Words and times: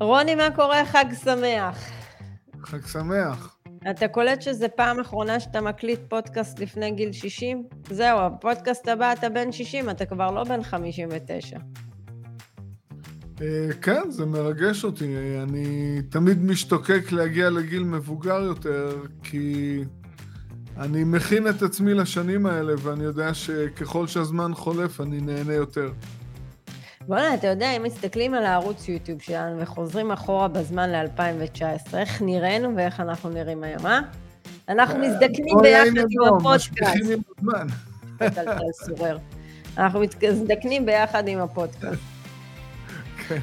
רוני, 0.00 0.34
מה 0.34 0.50
קורה? 0.54 0.84
חג 0.86 1.04
שמח. 1.24 1.90
חג 2.62 2.86
שמח. 2.86 3.58
אתה 3.90 4.08
קולט 4.08 4.42
שזה 4.42 4.68
פעם 4.68 5.00
אחרונה 5.00 5.40
שאתה 5.40 5.60
מקליט 5.60 6.00
פודקאסט 6.08 6.58
לפני 6.58 6.90
גיל 6.90 7.12
60? 7.12 7.64
זהו, 7.90 8.18
הפודקאסט 8.18 8.88
הבא 8.88 9.12
אתה 9.12 9.28
בן 9.28 9.52
60, 9.52 9.90
אתה 9.90 10.06
כבר 10.06 10.30
לא 10.30 10.44
בן 10.44 10.62
59. 10.62 11.58
אה, 13.40 13.68
כן, 13.82 14.10
זה 14.10 14.26
מרגש 14.26 14.84
אותי. 14.84 15.16
אני 15.42 15.98
תמיד 16.10 16.44
משתוקק 16.44 17.12
להגיע 17.12 17.50
לגיל 17.50 17.84
מבוגר 17.84 18.40
יותר, 18.40 18.96
כי 19.22 19.78
אני 20.76 21.04
מכין 21.04 21.48
את 21.48 21.62
עצמי 21.62 21.94
לשנים 21.94 22.46
האלה, 22.46 22.74
ואני 22.78 23.04
יודע 23.04 23.34
שככל 23.34 24.06
שהזמן 24.06 24.54
חולף, 24.54 25.00
אני 25.00 25.20
נהנה 25.20 25.54
יותר. 25.54 25.92
בוא'נה, 27.08 27.34
אתה 27.34 27.46
יודע, 27.46 27.70
אם 27.76 27.82
מסתכלים 27.82 28.34
על 28.34 28.44
הערוץ 28.44 28.88
יוטיוב 28.88 29.22
שלנו 29.22 29.60
וחוזרים 29.60 30.10
אחורה 30.10 30.48
בזמן 30.48 30.90
ל-2019, 30.90 31.96
איך 31.96 32.22
נראינו 32.22 32.76
ואיך 32.76 33.00
אנחנו 33.00 33.30
נראים 33.30 33.64
היום, 33.64 33.86
אה? 33.86 34.00
אנחנו 34.68 34.94
אה, 34.94 35.00
מזדקנים 35.00 35.56
ביחד 35.62 36.00
עם 36.10 36.34
הפודקאסט. 36.34 36.96
אנחנו 39.78 40.00
מזדקנים 40.22 40.86
ביחד 40.86 41.28
עם 41.28 41.38
הפודקאסט. 41.38 42.02
כן. 43.28 43.38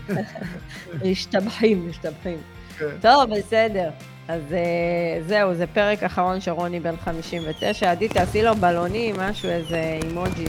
משתבחים, 1.06 1.90
משתבחים. 1.90 2.38
כן. 2.78 2.86
טוב, 3.02 3.36
בסדר. 3.38 3.90
אז 4.28 4.42
אה, 4.54 5.22
זהו, 5.28 5.54
זה 5.54 5.68
פרק 5.68 6.04
אחרון 6.04 6.42
של 6.42 6.52
רוני 6.52 6.80
בן 6.80 6.98
59. 6.98 7.92
עדי, 7.92 8.08
תעשי 8.08 8.44
לו 8.44 8.56
בלונים, 8.56 9.16
משהו, 9.20 9.50
איזה 9.50 10.00
אימוג'י. 10.04 10.46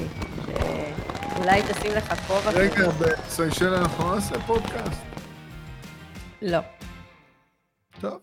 אולי 1.47 1.63
תשים 1.63 1.93
לך 1.93 2.15
כובע. 2.27 2.51
רגע, 2.51 2.89
בסיישל 2.91 3.75
אנחנו 3.75 4.05
לא 4.05 4.15
נעשה 4.15 4.41
פודקאסט. 4.47 5.03
לא. 6.43 6.59
טוב. 8.01 8.21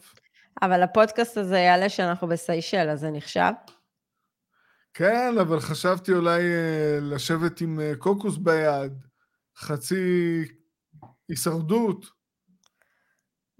אבל 0.61 0.83
הפודקאסט 0.83 1.37
הזה 1.37 1.57
יעלה 1.57 1.89
שאנחנו 1.89 2.27
בסיישל, 2.27 2.89
אז 2.89 2.99
זה 2.99 3.09
נחשב? 3.11 3.51
כן, 4.93 5.35
אבל 5.41 5.59
חשבתי 5.59 6.11
אולי 6.11 6.41
אה, 6.41 6.99
לשבת 7.01 7.61
עם 7.61 7.79
אה, 7.79 7.91
קוקוס 7.97 8.37
ביד, 8.37 8.93
חצי 9.57 9.95
הישרדות. 11.29 12.05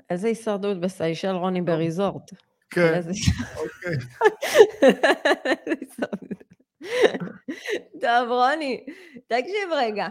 איזה 0.09 0.27
הישרדות 0.27 0.81
בסיישל 0.81 1.31
רוני 1.31 1.61
בריזורט? 1.61 2.31
כן, 2.69 3.01
אוקיי. 3.57 3.95
טוב, 8.01 8.29
רוני, 8.29 8.85
תקשיב 9.27 9.69
רגע. 9.71 10.07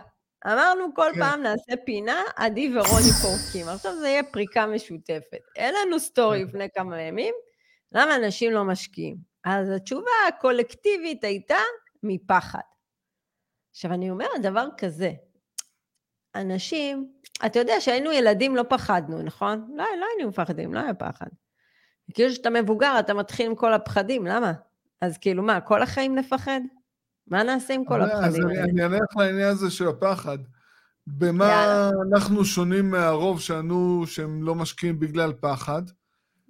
אמרנו 0.46 0.94
כל 0.94 1.10
כן. 1.14 1.20
פעם 1.20 1.42
נעשה 1.42 1.72
פינה, 1.84 2.22
עדי 2.36 2.68
ורוני 2.68 3.12
פורקים. 3.22 3.68
עכשיו 3.68 3.96
זה 3.96 4.08
יהיה 4.08 4.22
פריקה 4.22 4.66
משותפת. 4.66 5.40
אין 5.56 5.74
לנו 5.74 6.00
סטורי 6.00 6.38
כן. 6.38 6.48
לפני 6.48 6.68
כמה 6.74 7.00
ימים, 7.00 7.34
למה 7.92 8.16
אנשים 8.16 8.52
לא 8.52 8.64
משקיעים? 8.64 9.16
אז 9.44 9.70
התשובה 9.70 10.10
הקולקטיבית 10.28 11.24
הייתה 11.24 11.58
מפחד. 12.02 12.60
עכשיו, 13.70 13.92
אני 13.92 14.10
אומרת 14.10 14.42
דבר 14.42 14.66
כזה, 14.78 15.12
אנשים, 16.34 17.12
אתה 17.46 17.58
יודע 17.58 17.80
שהיינו 17.80 18.12
ילדים 18.12 18.56
לא 18.56 18.64
פחדנו, 18.68 19.22
נכון? 19.22 19.66
לא, 19.74 19.84
לא 20.00 20.06
היינו 20.14 20.28
מפחדים, 20.28 20.74
לא 20.74 20.80
היה 20.80 20.94
פחד. 20.94 21.26
כאילו 22.14 22.32
שאתה 22.32 22.50
מבוגר, 22.50 22.96
אתה 23.00 23.14
מתחיל 23.14 23.46
עם 23.46 23.54
כל 23.54 23.72
הפחדים, 23.72 24.26
למה? 24.26 24.52
אז 25.02 25.18
כאילו 25.18 25.42
מה, 25.42 25.60
כל 25.60 25.82
החיים 25.82 26.14
נפחד? 26.14 26.60
מה 27.26 27.42
נעשה 27.42 27.74
עם 27.74 27.84
כל 27.84 28.02
הפחדים 28.02 28.46
האלה? 28.48 28.64
אני 28.64 28.82
אענה 28.82 28.96
לך 28.96 29.16
לעניין 29.16 29.48
הזה 29.48 29.70
של 29.70 29.88
הפחד. 29.88 30.38
במה 31.06 31.44
יאללה. 31.44 31.90
אנחנו 32.12 32.44
שונים 32.44 32.90
מהרוב 32.90 33.40
שענו 33.40 34.02
שהם 34.06 34.42
לא 34.42 34.54
משקיעים 34.54 35.00
בגלל 35.00 35.32
פחד? 35.40 35.82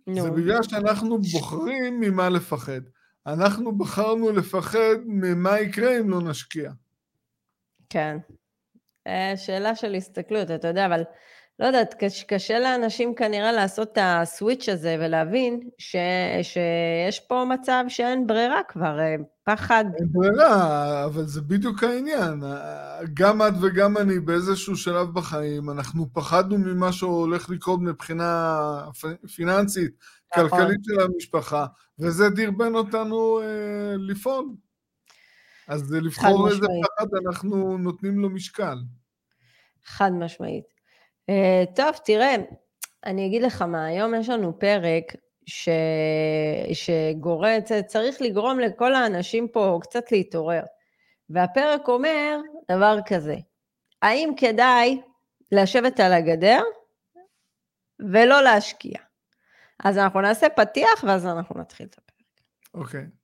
נו. 0.06 0.22
זה 0.22 0.30
בגלל 0.30 0.62
שאנחנו 0.62 1.18
בוחרים 1.18 2.00
ממה 2.00 2.28
לפחד. 2.28 2.80
אנחנו 3.26 3.78
בחרנו 3.78 4.32
לפחד 4.32 4.94
ממה 5.06 5.60
יקרה 5.60 6.00
אם 6.00 6.10
לא 6.10 6.22
נשקיע. 6.22 6.72
כן. 7.90 8.16
אה, 9.06 9.32
שאלה 9.36 9.74
של 9.74 9.94
הסתכלות, 9.94 10.50
אתה 10.50 10.68
יודע, 10.68 10.86
אבל 10.86 11.02
לא 11.58 11.66
יודעת, 11.66 11.94
קשה 12.28 12.58
לאנשים 12.58 13.14
כנראה 13.14 13.52
לעשות 13.52 13.92
את 13.92 13.98
הסוויץ' 14.00 14.68
הזה 14.68 14.96
ולהבין 15.00 15.60
ש, 15.78 15.96
שיש 16.42 17.20
פה 17.20 17.44
מצב 17.44 17.84
שאין 17.88 18.26
ברירה 18.26 18.60
כבר, 18.68 19.00
אה, 19.00 19.14
פחד. 19.44 19.84
אין 19.98 20.08
ברירה, 20.12 21.04
אבל 21.04 21.26
זה 21.26 21.40
בדיוק 21.40 21.82
העניין. 21.82 22.42
גם 23.14 23.42
את 23.42 23.52
וגם 23.60 23.96
אני 23.96 24.20
באיזשהו 24.20 24.76
שלב 24.76 25.14
בחיים, 25.14 25.70
אנחנו 25.70 26.12
פחדנו 26.12 26.58
ממה 26.58 26.92
שהולך 26.92 27.50
לקרות 27.50 27.80
מבחינה 27.80 28.58
פיננסית, 29.36 29.90
נכון. 30.36 30.48
כלכלית 30.50 30.80
של 30.84 31.00
המשפחה, 31.00 31.66
וזה 31.98 32.30
דרבן 32.30 32.74
אותנו 32.74 33.40
אה, 33.40 33.94
לפעול. 33.98 34.46
אז 35.68 35.92
לבחור 35.92 36.48
איזה 36.48 36.66
פחד 36.82 37.06
אנחנו 37.26 37.78
נותנים 37.78 38.18
לו 38.18 38.30
משקל. 38.30 38.76
חד 39.84 40.10
משמעית. 40.12 40.81
Uh, 41.30 41.76
טוב, 41.76 41.96
תראה, 42.04 42.34
אני 43.06 43.26
אגיד 43.26 43.42
לך 43.42 43.62
מה, 43.62 43.84
היום 43.84 44.14
יש 44.14 44.28
לנו 44.28 44.58
פרק 44.58 45.04
ש... 45.46 45.68
שגורץ, 46.72 47.72
צריך 47.86 48.22
לגרום 48.22 48.60
לכל 48.60 48.94
האנשים 48.94 49.48
פה 49.48 49.78
קצת 49.82 50.12
להתעורר. 50.12 50.62
והפרק 51.30 51.88
אומר 51.88 52.40
דבר 52.70 52.98
כזה, 53.06 53.36
האם 54.02 54.32
כדאי 54.36 55.00
לשבת 55.52 56.00
על 56.00 56.12
הגדר 56.12 56.62
ולא 58.12 58.42
להשקיע? 58.42 58.98
אז 59.84 59.98
אנחנו 59.98 60.20
נעשה 60.20 60.48
פתיח 60.48 61.04
ואז 61.06 61.26
אנחנו 61.26 61.60
נתחיל 61.60 61.86
את 61.86 61.98
הפרק. 61.98 62.26
אוקיי. 62.74 63.00
Okay. 63.00 63.21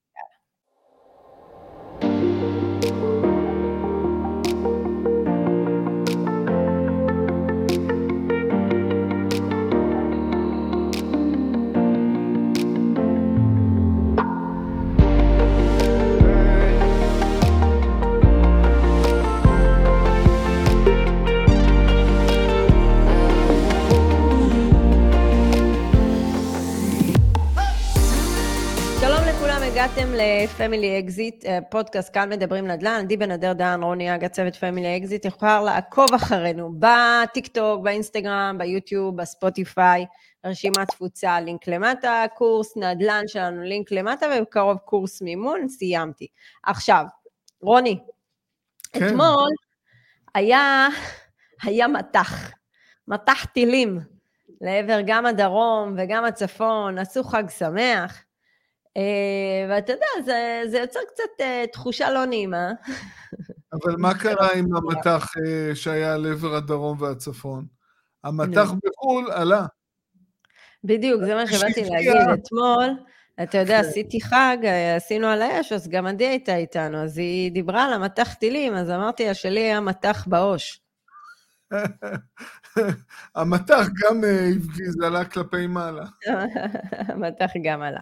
ל 30.59 30.64
Family 30.64 30.99
Exit, 30.99 31.45
פודקאסט 31.71 32.15
כאן 32.15 32.31
מדברים 32.31 32.67
נדל"ן, 32.67 33.01
עדי 33.05 33.17
בן 33.17 33.31
אדר 33.31 33.53
דן, 33.53 33.81
רוני 33.83 34.15
אגה, 34.15 34.29
צוות 34.29 34.57
Family 34.57 34.97
Exit, 34.97 35.25
יכולה 35.25 35.61
לעקוב 35.63 36.07
אחרינו 36.17 36.73
בטיק 36.79 37.47
טוק, 37.47 37.83
באינסטגרם, 37.83 38.57
ביוטיוב, 38.59 39.17
בספוטיפיי, 39.17 40.07
רשימת 40.45 40.89
תפוצה, 40.89 41.41
לינק 41.41 41.69
למטה, 41.69 42.25
קורס 42.35 42.77
נדל"ן 42.77 43.23
שלנו, 43.27 43.63
לינק 43.63 43.93
למטה, 43.93 44.27
ובקרוב 44.39 44.77
קורס 44.79 45.23
מימון, 45.23 45.69
סיימתי. 45.69 46.27
עכשיו, 46.63 47.05
רוני, 47.61 47.99
כן. 48.93 49.07
אתמול 49.07 49.51
היה, 50.35 50.89
היה 51.63 51.89
מטח, 51.89 52.51
מטח 53.09 53.45
טילים 53.45 54.01
לעבר 54.61 54.99
גם 55.07 55.27
הדרום 55.27 55.95
וגם 55.99 56.25
הצפון, 56.25 56.99
עשו 56.99 57.25
חג 57.25 57.45
שמח. 57.59 58.25
אה, 58.99 59.67
ואתה 59.69 59.93
יודע, 59.93 60.07
זה, 60.25 60.63
זה 60.67 60.79
יוצר 60.79 61.01
קצת 61.09 61.41
uh, 61.41 61.73
תחושה 61.73 62.11
לא 62.11 62.25
נעימה. 62.25 62.73
אבל 63.75 63.97
מה 63.99 64.15
קרה 64.15 64.49
עם 64.53 64.77
המטח 64.77 65.33
uh, 65.37 65.75
שהיה 65.75 66.15
על 66.15 66.27
עבר 66.27 66.55
הדרום 66.55 67.03
והצפון? 67.03 67.67
המטח 68.25 68.73
בחו"ל 68.73 69.31
עלה. 69.31 69.67
בדיוק, 70.85 71.25
זה 71.25 71.35
מה 71.35 71.47
שבאתי 71.47 71.85
להגיד. 71.85 72.13
אתמול, 72.35 72.91
אתה 73.43 73.59
יודע, 73.59 73.83
כן. 73.83 73.89
עשיתי 73.89 74.21
חג, 74.21 74.57
עשינו 74.97 75.27
על 75.27 75.43
האש, 75.43 75.73
אז 75.73 75.89
גם 75.89 76.07
עדי 76.07 76.27
הייתה 76.27 76.57
איתנו, 76.57 76.99
אז 76.99 77.19
היא 77.19 77.53
דיברה 77.53 77.85
על 77.85 77.93
המטח 77.93 78.35
טילים, 78.35 78.75
אז 78.75 78.91
אמרתי 78.91 79.29
השלי 79.29 79.61
היה 79.61 79.81
מטח 79.81 80.25
בעו"ש. 80.27 80.81
המטח 83.35 83.87
גם 84.05 84.25
אה, 84.25 84.51
עלה 85.07 85.25
כלפי 85.25 85.67
מעלה. 85.67 86.05
המטח 87.09 87.51
גם 87.65 87.83
עלה. 87.83 88.01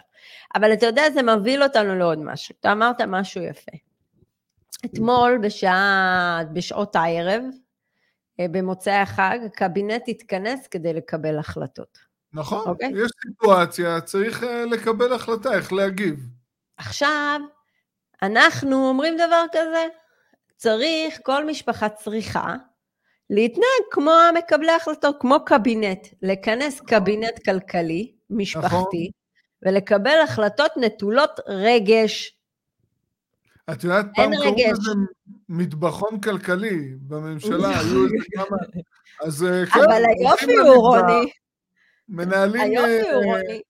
אבל 0.55 0.73
אתה 0.73 0.87
יודע, 0.87 1.03
זה 1.15 1.23
מוביל 1.23 1.63
אותנו 1.63 1.95
לעוד 1.99 2.19
משהו. 2.19 2.55
אתה 2.61 2.73
אמרת 2.73 3.01
משהו 3.01 3.43
יפה. 3.43 3.73
אתמול 4.85 5.39
בשעה, 5.43 6.41
בשעות 6.53 6.97
הערב, 6.97 7.43
אה, 8.41 8.47
במוצאי 8.51 8.93
החג, 8.93 9.39
הקבינט 9.47 10.03
התכנס 10.09 10.67
כדי 10.67 10.93
לקבל 10.93 11.39
החלטות. 11.39 11.99
נכון, 12.33 12.65
okay? 12.65 12.69
אוקיי? 12.69 12.93
יש 13.05 13.11
סיטואציה, 13.23 14.01
צריך 14.01 14.45
אה, 14.45 14.65
לקבל 14.65 15.13
החלטה, 15.13 15.55
איך 15.55 15.73
להגיב. 15.73 16.21
עכשיו, 16.77 17.41
אנחנו 18.23 18.89
אומרים 18.89 19.17
דבר 19.17 19.45
כזה, 19.53 19.87
צריך, 20.57 21.19
כל 21.23 21.47
משפחה 21.47 21.89
צריכה 21.89 22.55
להתנהג 23.31 23.83
כמו 23.91 24.11
המקבלי 24.11 24.73
החלטות, 24.73 25.17
כמו 25.21 25.45
קבינט, 25.45 26.07
לכנס 26.23 26.81
קבינט 26.81 27.45
כלכלי, 27.45 28.13
משפחתי, 28.31 29.11
ולקבל 29.63 30.21
החלטות 30.25 30.71
נטולות 30.77 31.41
רגש. 31.47 32.37
את 33.73 33.85
יודעת, 33.85 34.07
פעם 34.15 34.31
קראו 34.37 34.73
לזה 34.73 34.91
מטבחון 35.49 36.21
כלכלי 36.21 36.95
בממשלה, 37.01 37.69
היו 37.81 38.05
איזה 38.05 38.17
כמה... 38.35 38.57
אז 39.23 39.47
כן. 39.75 39.81
אבל 39.81 40.03
היופי 40.05 40.57
הוא, 40.57 40.77
רוני. 40.77 41.31
מנהלים... 42.09 42.61
היופי 42.61 43.11
הוא, 43.11 43.25
רוני. 43.25 43.61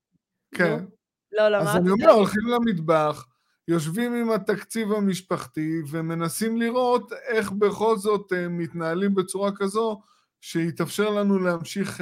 כן. 0.54 0.84
לא, 1.32 1.48
לא, 1.48 1.56
אז 1.56 1.76
אני 1.76 1.90
אומר, 1.90 2.10
הולכים 2.10 2.42
למטבח, 2.48 3.26
יושבים 3.68 4.14
עם 4.14 4.30
התקציב 4.30 4.92
המשפחתי 4.92 5.70
ומנסים 5.90 6.56
לראות 6.56 7.12
איך 7.28 7.52
בכל 7.52 7.96
זאת 7.96 8.32
מתנהלים 8.50 9.14
בצורה 9.14 9.50
כזו 9.56 10.00
שיתאפשר 10.40 11.10
לנו 11.10 11.38
להמשיך 11.38 12.00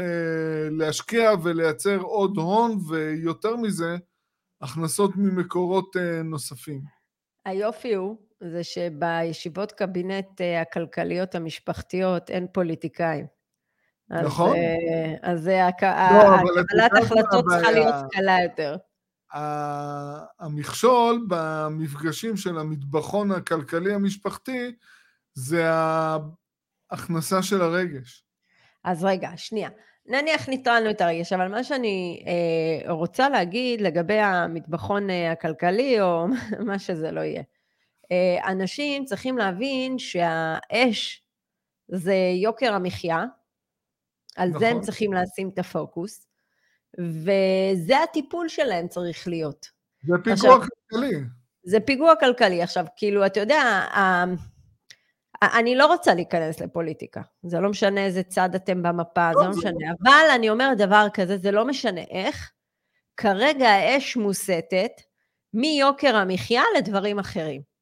להשקיע 0.70 1.30
ולייצר 1.42 2.00
עוד 2.00 2.36
הון, 2.36 2.78
ויותר 2.88 3.56
מזה, 3.56 3.96
הכנסות 4.60 5.10
ממקורות 5.16 5.96
נוספים. 6.24 6.80
היופי 7.44 7.94
הוא, 7.94 8.16
זה 8.40 8.60
שבישיבות 8.64 9.72
קבינט 9.72 10.40
הכלכליות 10.62 11.34
המשפחתיות 11.34 12.30
אין 12.30 12.46
פוליטיקאים. 12.52 13.26
נכון. 14.10 14.56
אז, 15.22 15.38
אז 15.38 15.50
קבלת 15.78 16.92
החלטות 17.02 17.44
צריכה 17.48 17.72
להיות 17.72 17.94
קלה 18.10 18.42
יותר. 18.42 18.76
המכשול 19.34 21.26
במפגשים 21.28 22.36
של 22.36 22.58
המטבחון 22.58 23.32
הכלכלי 23.32 23.94
המשפחתי 23.94 24.72
זה 25.34 25.70
ההכנסה 26.90 27.42
של 27.42 27.62
הרגש. 27.62 28.24
אז 28.84 29.04
רגע, 29.04 29.30
שנייה. 29.36 29.68
נניח 30.06 30.48
ניטרלנו 30.48 30.90
את 30.90 31.00
הרגש, 31.00 31.32
אבל 31.32 31.48
מה 31.48 31.64
שאני 31.64 32.24
אה, 32.26 32.92
רוצה 32.92 33.28
להגיד 33.28 33.80
לגבי 33.80 34.18
המטבחון 34.18 35.10
אה, 35.10 35.32
הכלכלי, 35.32 36.00
או 36.00 36.26
מה 36.66 36.78
שזה 36.78 37.10
לא 37.10 37.20
יהיה, 37.20 37.42
אה, 38.12 38.52
אנשים 38.52 39.04
צריכים 39.04 39.38
להבין 39.38 39.98
שהאש 39.98 41.22
זה 41.88 42.14
יוקר 42.42 42.74
המחיה, 42.74 43.24
על 44.36 44.48
נכון. 44.48 44.60
זה 44.60 44.66
הם 44.66 44.72
נכון. 44.72 44.84
צריכים 44.84 45.12
לשים 45.12 45.50
את 45.54 45.58
הפוקוס, 45.58 46.26
וזה 46.98 48.02
הטיפול 48.02 48.48
שלהם 48.48 48.88
צריך 48.88 49.28
להיות. 49.28 49.66
זה 50.02 50.14
פיגוע 50.24 50.54
עכשיו, 50.54 50.60
כלכלי. 50.60 51.16
זה 51.64 51.80
פיגוע 51.80 52.16
כלכלי. 52.20 52.62
עכשיו, 52.62 52.86
כאילו, 52.96 53.26
אתה 53.26 53.40
יודע, 53.40 53.84
אני 55.42 55.76
לא 55.76 55.86
רוצה 55.86 56.14
להיכנס 56.14 56.60
לפוליטיקה. 56.60 57.22
זה 57.42 57.60
לא 57.60 57.70
משנה 57.70 58.04
איזה 58.04 58.22
צד 58.22 58.54
אתם 58.54 58.82
במפה, 58.82 59.32
לא, 59.32 59.40
זה 59.40 59.46
לא 59.46 59.50
משנה. 59.50 59.72
לא. 59.72 59.94
אבל 60.02 60.30
אני 60.34 60.50
אומרת 60.50 60.78
דבר 60.78 61.06
כזה, 61.14 61.38
זה 61.38 61.50
לא 61.50 61.64
משנה 61.64 62.00
איך. 62.10 62.50
כרגע 63.16 63.68
האש 63.68 64.16
מוסטת 64.16 64.92
מיוקר 65.54 66.16
המחיה 66.16 66.62
לדברים 66.78 67.18
אחרים. 67.18 67.73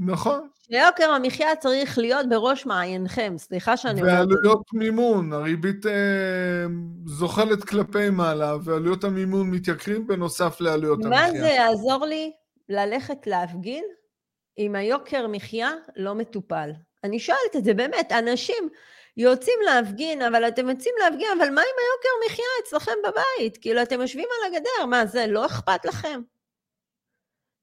נכון. 0.00 0.48
שיוקר 0.62 1.10
המחיה 1.10 1.56
צריך 1.56 1.98
להיות 1.98 2.28
בראש 2.28 2.66
מעיינכם, 2.66 3.34
סליחה 3.38 3.76
שאני 3.76 4.00
אומרת. 4.00 4.14
ועלויות 4.14 4.62
מימון, 4.72 5.32
הריבית 5.32 5.86
אה, 5.86 5.92
זוחלת 7.06 7.64
כלפי 7.64 8.10
מעלה, 8.10 8.56
ועלויות 8.64 9.04
המימון 9.04 9.50
מתייקרים 9.50 10.06
בנוסף 10.06 10.60
לעלויות 10.60 10.98
מה 10.98 11.06
המחיה. 11.06 11.32
מה 11.32 11.38
זה 11.38 11.46
יעזור 11.48 12.06
לי 12.06 12.32
ללכת 12.68 13.26
להפגין 13.26 13.84
אם 14.58 14.74
היוקר 14.74 15.26
מחיה 15.26 15.70
לא 15.96 16.14
מטופל? 16.14 16.70
אני 17.04 17.18
שואלת 17.18 17.56
את 17.56 17.64
זה 17.64 17.74
באמת, 17.74 18.12
אנשים 18.12 18.68
יוצאים 19.16 19.58
להפגין, 19.64 20.22
אבל 20.22 20.48
אתם 20.48 20.68
יוצאים 20.68 20.94
להפגין, 20.98 21.28
אבל 21.38 21.50
מה 21.50 21.60
עם 21.60 21.76
היוקר 21.78 22.26
מחיה 22.26 22.44
אצלכם 22.62 22.92
בבית? 23.04 23.58
כאילו, 23.60 23.82
אתם 23.82 24.00
יושבים 24.00 24.28
על 24.38 24.54
הגדר, 24.54 24.86
מה 24.86 25.06
זה, 25.06 25.26
לא 25.26 25.46
אכפת 25.46 25.84
לכם? 25.84 26.20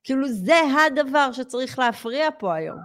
כאילו, 0.06 0.28
זה 0.30 0.60
הדבר 0.88 1.32
שצריך 1.32 1.80
להפריע 1.80 2.30
פה 2.40 2.56
היום. 2.56 2.78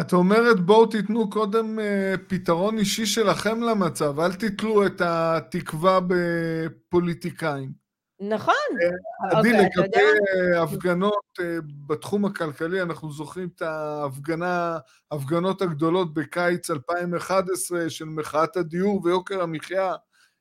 את 0.00 0.12
אומרת 0.12 0.60
בואו 0.60 0.86
תיתנו 0.86 1.30
קודם 1.30 1.78
uh, 1.78 1.82
פתרון 2.28 2.78
אישי 2.78 3.06
שלכם 3.06 3.62
למצב, 3.62 4.20
אל 4.20 4.32
תתלו 4.32 4.86
את 4.86 5.00
התקווה 5.04 6.00
בפוליטיקאים. 6.08 7.80
נכון. 8.20 8.54
אה, 8.82 9.38
עדי, 9.38 9.50
אוקיי, 9.50 9.68
לגבי. 9.76 10.58
הפגנות 10.58 11.38
בתחום 11.86 12.24
הכלכלי, 12.24 12.82
אנחנו 12.82 13.12
זוכרים 13.12 13.48
את 13.56 13.62
ההפגנה, 13.62 14.78
ההפגנות 15.10 15.62
הגדולות 15.62 16.14
בקיץ 16.14 16.70
2011 16.70 17.90
של 17.90 18.04
מחאת 18.04 18.56
הדיור 18.56 19.00
ויוקר 19.04 19.42
המחיה 19.42 19.94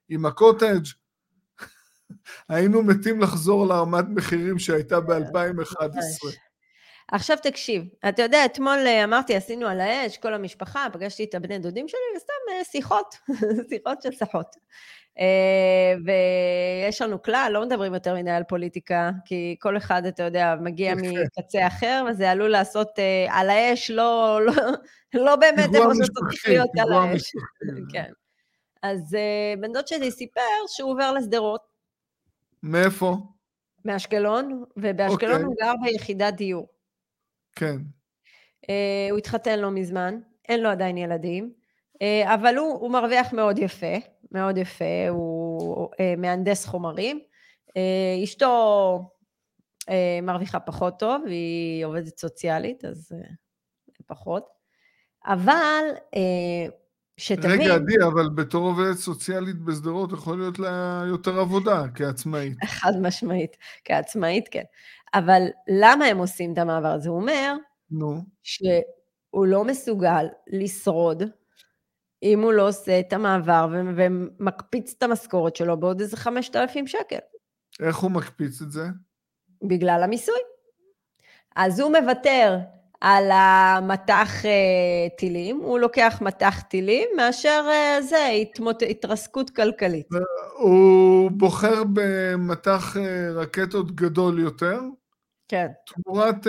עם 0.09 0.25
הקוטג'. 0.25 0.85
היינו 2.49 2.83
מתים 2.83 3.21
לחזור 3.21 3.67
לרמת 3.67 4.05
מחירים 4.09 4.59
שהייתה 4.59 4.99
ב-2011. 4.99 6.29
עכשיו 7.11 7.37
תקשיב, 7.43 7.83
אתה 8.09 8.21
יודע, 8.21 8.45
אתמול 8.45 8.77
אה, 8.87 9.03
אמרתי, 9.03 9.35
עשינו 9.35 9.67
על 9.67 9.79
האש, 9.79 10.17
כל 10.17 10.33
המשפחה, 10.33 10.87
פגשתי 10.93 11.23
את 11.23 11.35
הבני 11.35 11.59
דודים 11.59 11.87
שלי, 11.87 11.99
וסתם 12.17 12.33
אה, 12.51 12.63
שיחות, 12.63 13.15
שיחות 13.69 14.01
של 14.01 14.11
שחות. 14.11 14.55
אה, 15.19 15.93
ויש 16.05 17.01
לנו 17.01 17.21
כלל, 17.21 17.51
לא 17.53 17.65
מדברים 17.65 17.93
יותר 17.93 18.15
מדי 18.15 18.31
על 18.31 18.43
פוליטיקה, 18.43 19.11
כי 19.25 19.55
כל 19.59 19.77
אחד, 19.77 20.05
אתה 20.05 20.23
יודע, 20.23 20.55
מגיע 20.61 20.95
מקצה 20.95 21.67
אחר, 21.67 22.03
וזה 22.09 22.31
עלול 22.31 22.49
לעשות 22.49 22.99
על 23.29 23.49
האש, 23.49 23.91
לא, 23.91 24.39
לא, 24.45 24.53
לא 25.25 25.35
באמת 25.35 25.75
איפה 25.75 25.89
שצריך 25.93 26.47
להיות 26.47 26.69
על 26.79 26.93
האש. 26.93 27.31
כן. 27.93 28.11
אז 28.83 29.15
בן 29.59 29.73
דוד 29.73 29.87
שלי 29.87 30.11
סיפר 30.11 30.41
שהוא 30.67 30.91
עובר 30.91 31.11
לשדרות. 31.11 31.68
מאיפה? 32.63 33.17
מאשקלון, 33.85 34.63
ובאשקלון 34.77 35.41
okay. 35.41 35.45
הוא 35.45 35.55
גר 35.61 35.73
ביחידת 35.83 36.33
דיור. 36.33 36.67
כן. 37.55 37.75
Uh, 38.65 39.11
הוא 39.11 39.17
התחתן 39.17 39.59
לא 39.59 39.71
מזמן, 39.71 40.19
אין 40.49 40.59
לו 40.63 40.69
עדיין 40.69 40.97
ילדים, 40.97 41.53
uh, 41.93 42.33
אבל 42.33 42.57
הוא, 42.57 42.73
הוא 42.73 42.91
מרוויח 42.91 43.33
מאוד 43.33 43.59
יפה, 43.59 43.95
מאוד 44.31 44.57
יפה, 44.57 45.09
הוא 45.09 45.85
uh, 45.85 45.97
מהנדס 46.17 46.65
חומרים. 46.65 47.19
Uh, 47.69 48.23
אשתו 48.23 48.99
uh, 49.81 49.93
מרוויחה 50.21 50.59
פחות 50.59 50.99
טוב, 50.99 51.25
היא 51.25 51.85
עובדת 51.85 52.17
סוציאלית, 52.17 52.85
אז 52.85 53.11
uh, 53.11 53.33
פחות. 54.07 54.47
אבל 55.25 55.83
uh, 55.95 56.71
שתבין... 57.19 57.51
רגע, 57.51 57.75
עדי, 57.75 57.95
אבל 58.07 58.29
בתור 58.29 58.67
עובדת 58.67 58.97
סוציאלית 58.97 59.55
בשדרות 59.61 60.11
יכול 60.13 60.37
להיות 60.37 60.59
לה 60.59 61.03
יותר 61.07 61.39
עבודה 61.39 61.83
כעצמאית. 61.95 62.57
חד 62.79 62.93
משמעית, 63.01 63.57
כעצמאית 63.85 64.47
כן. 64.51 64.63
אבל 65.13 65.43
למה 65.67 66.05
הם 66.05 66.17
עושים 66.17 66.53
את 66.53 66.57
המעבר 66.57 66.87
הזה? 66.87 67.09
הוא 67.09 67.19
אומר 67.19 67.55
נו. 67.91 68.21
שהוא 68.43 69.45
לא 69.45 69.63
מסוגל 69.63 70.25
לשרוד 70.47 71.23
אם 72.23 72.41
הוא 72.41 72.53
לא 72.53 72.67
עושה 72.67 72.99
את 72.99 73.13
המעבר 73.13 73.67
ומקפיץ 73.95 74.93
את 74.97 75.03
המשכורת 75.03 75.55
שלו 75.55 75.79
בעוד 75.79 76.01
איזה 76.01 76.17
5,000 76.17 76.87
שקל. 76.87 77.19
איך 77.79 77.97
הוא 77.97 78.11
מקפיץ 78.11 78.61
את 78.61 78.71
זה? 78.71 78.87
בגלל 79.63 80.03
המיסוי. 80.03 80.39
אז 81.55 81.79
הוא 81.79 81.91
מוותר 81.99 82.57
על 83.01 83.31
המטח 83.31 84.45
אה, 84.45 85.09
טילים, 85.17 85.57
הוא 85.57 85.79
לוקח 85.79 86.19
מטח 86.21 86.61
טילים 86.61 87.09
מאשר 87.17 87.65
אה, 87.69 88.01
זה, 88.01 88.27
התמות... 88.27 88.81
התרסקות 88.89 89.49
כלכלית. 89.49 90.07
הוא 90.57 91.31
בוחר 91.31 91.83
במטח 91.93 92.97
אה, 92.97 93.31
רקטות 93.31 93.95
גדול 93.95 94.39
יותר, 94.39 94.79
כן. 95.47 95.67
תמורת 95.85 96.47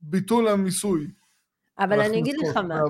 ביטול 0.00 0.48
המיסוי. 0.48 1.06
אבל 1.78 2.00
אני 2.00 2.18
אגיד 2.18 2.36
לך 2.42 2.56
מה, 2.56 2.80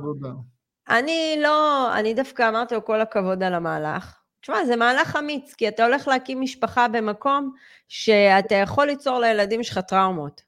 אני 0.89 1.39
לא, 1.43 1.89
אני 1.99 2.15
דווקא 2.15 2.49
אמרתי 2.49 2.75
לו 2.75 2.85
כל 2.85 3.01
הכבוד 3.01 3.43
על 3.43 3.55
המהלך. 3.55 4.21
תשמע, 4.41 4.65
זה 4.65 4.77
מהלך 4.77 5.17
אמיץ, 5.17 5.55
כי 5.55 5.69
אתה 5.69 5.85
הולך 5.85 6.09
להקים 6.09 6.41
משפחה 6.41 6.89
במקום 6.89 7.53
שאתה 7.89 8.55
יכול 8.55 8.87
ליצור 8.87 9.19
לילדים 9.19 9.63
שלך 9.63 9.79
טראומות. 9.79 10.43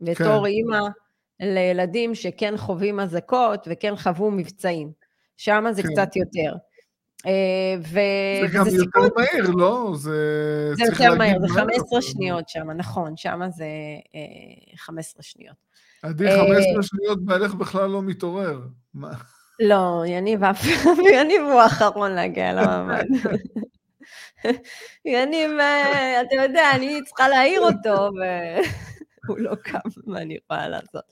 בתור 0.00 0.40
כן. 0.40 0.44
אימא 0.44 0.80
לילדים 1.40 2.14
שכן 2.14 2.56
חווים 2.56 3.00
אזעקות 3.00 3.68
וכן 3.70 3.96
חוו 3.96 4.30
מבצעים. 4.30 4.92
שם 5.36 5.64
זה 5.72 5.82
כן. 5.82 5.88
קצת 5.88 6.16
יותר. 6.16 6.54
אה, 7.26 7.76
ו... 7.80 7.98
זה 8.46 8.58
גם 8.58 8.66
יותר 8.66 8.80
סיכון... 8.80 9.08
מהיר, 9.16 9.50
לא? 9.50 9.92
זה, 9.94 10.70
זה 10.74 10.84
יותר 10.84 11.14
מהיר, 11.14 11.40
זה 11.40 11.48
15 11.48 12.02
שניות 12.02 12.48
שם, 12.48 12.70
נכון, 12.70 13.16
שם 13.16 13.40
זה 13.48 13.66
15 14.76 15.18
אה, 15.18 15.22
שניות. 15.22 15.56
עדי, 16.02 16.30
15 16.30 16.56
אה, 16.56 16.82
שניות 16.82 17.24
בערך 17.24 17.54
בכלל 17.54 17.90
לא 17.90 18.02
מתעורר. 18.02 18.60
לא, 19.60 20.02
יניב 20.06 20.44
אף 20.44 20.64
יניב 21.14 21.42
הוא 21.42 21.60
האחרון 21.60 22.10
להגיע 22.10 22.52
למעמד. 22.52 23.06
יניב, 25.04 25.50
אתה 26.20 26.42
יודע, 26.42 26.70
אני 26.74 27.00
צריכה 27.04 27.28
להעיר 27.28 27.60
אותו, 27.60 27.90
ו... 27.90 28.22
הוא 29.28 29.38
לא 29.38 29.54
קם, 29.54 29.78
מה 30.06 30.18
אני 30.18 30.34
יכולה 30.44 30.68
לעשות? 30.68 31.04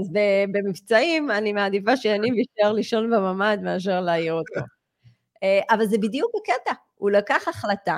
אז 0.00 0.10
במבצעים 0.52 1.30
אני 1.30 1.52
מעדיפה 1.52 1.96
שיניב 1.96 2.34
יישאר 2.34 2.72
לישון 2.72 3.10
בממ"ד 3.10 3.58
מאשר 3.62 4.00
להעיר 4.00 4.32
אותו. 4.32 4.60
אה, 5.42 5.60
אבל 5.70 5.86
זה 5.86 5.98
בדיוק 5.98 6.30
הקטע, 6.36 6.72
הוא 6.94 7.10
לקח 7.10 7.48
החלטה, 7.48 7.96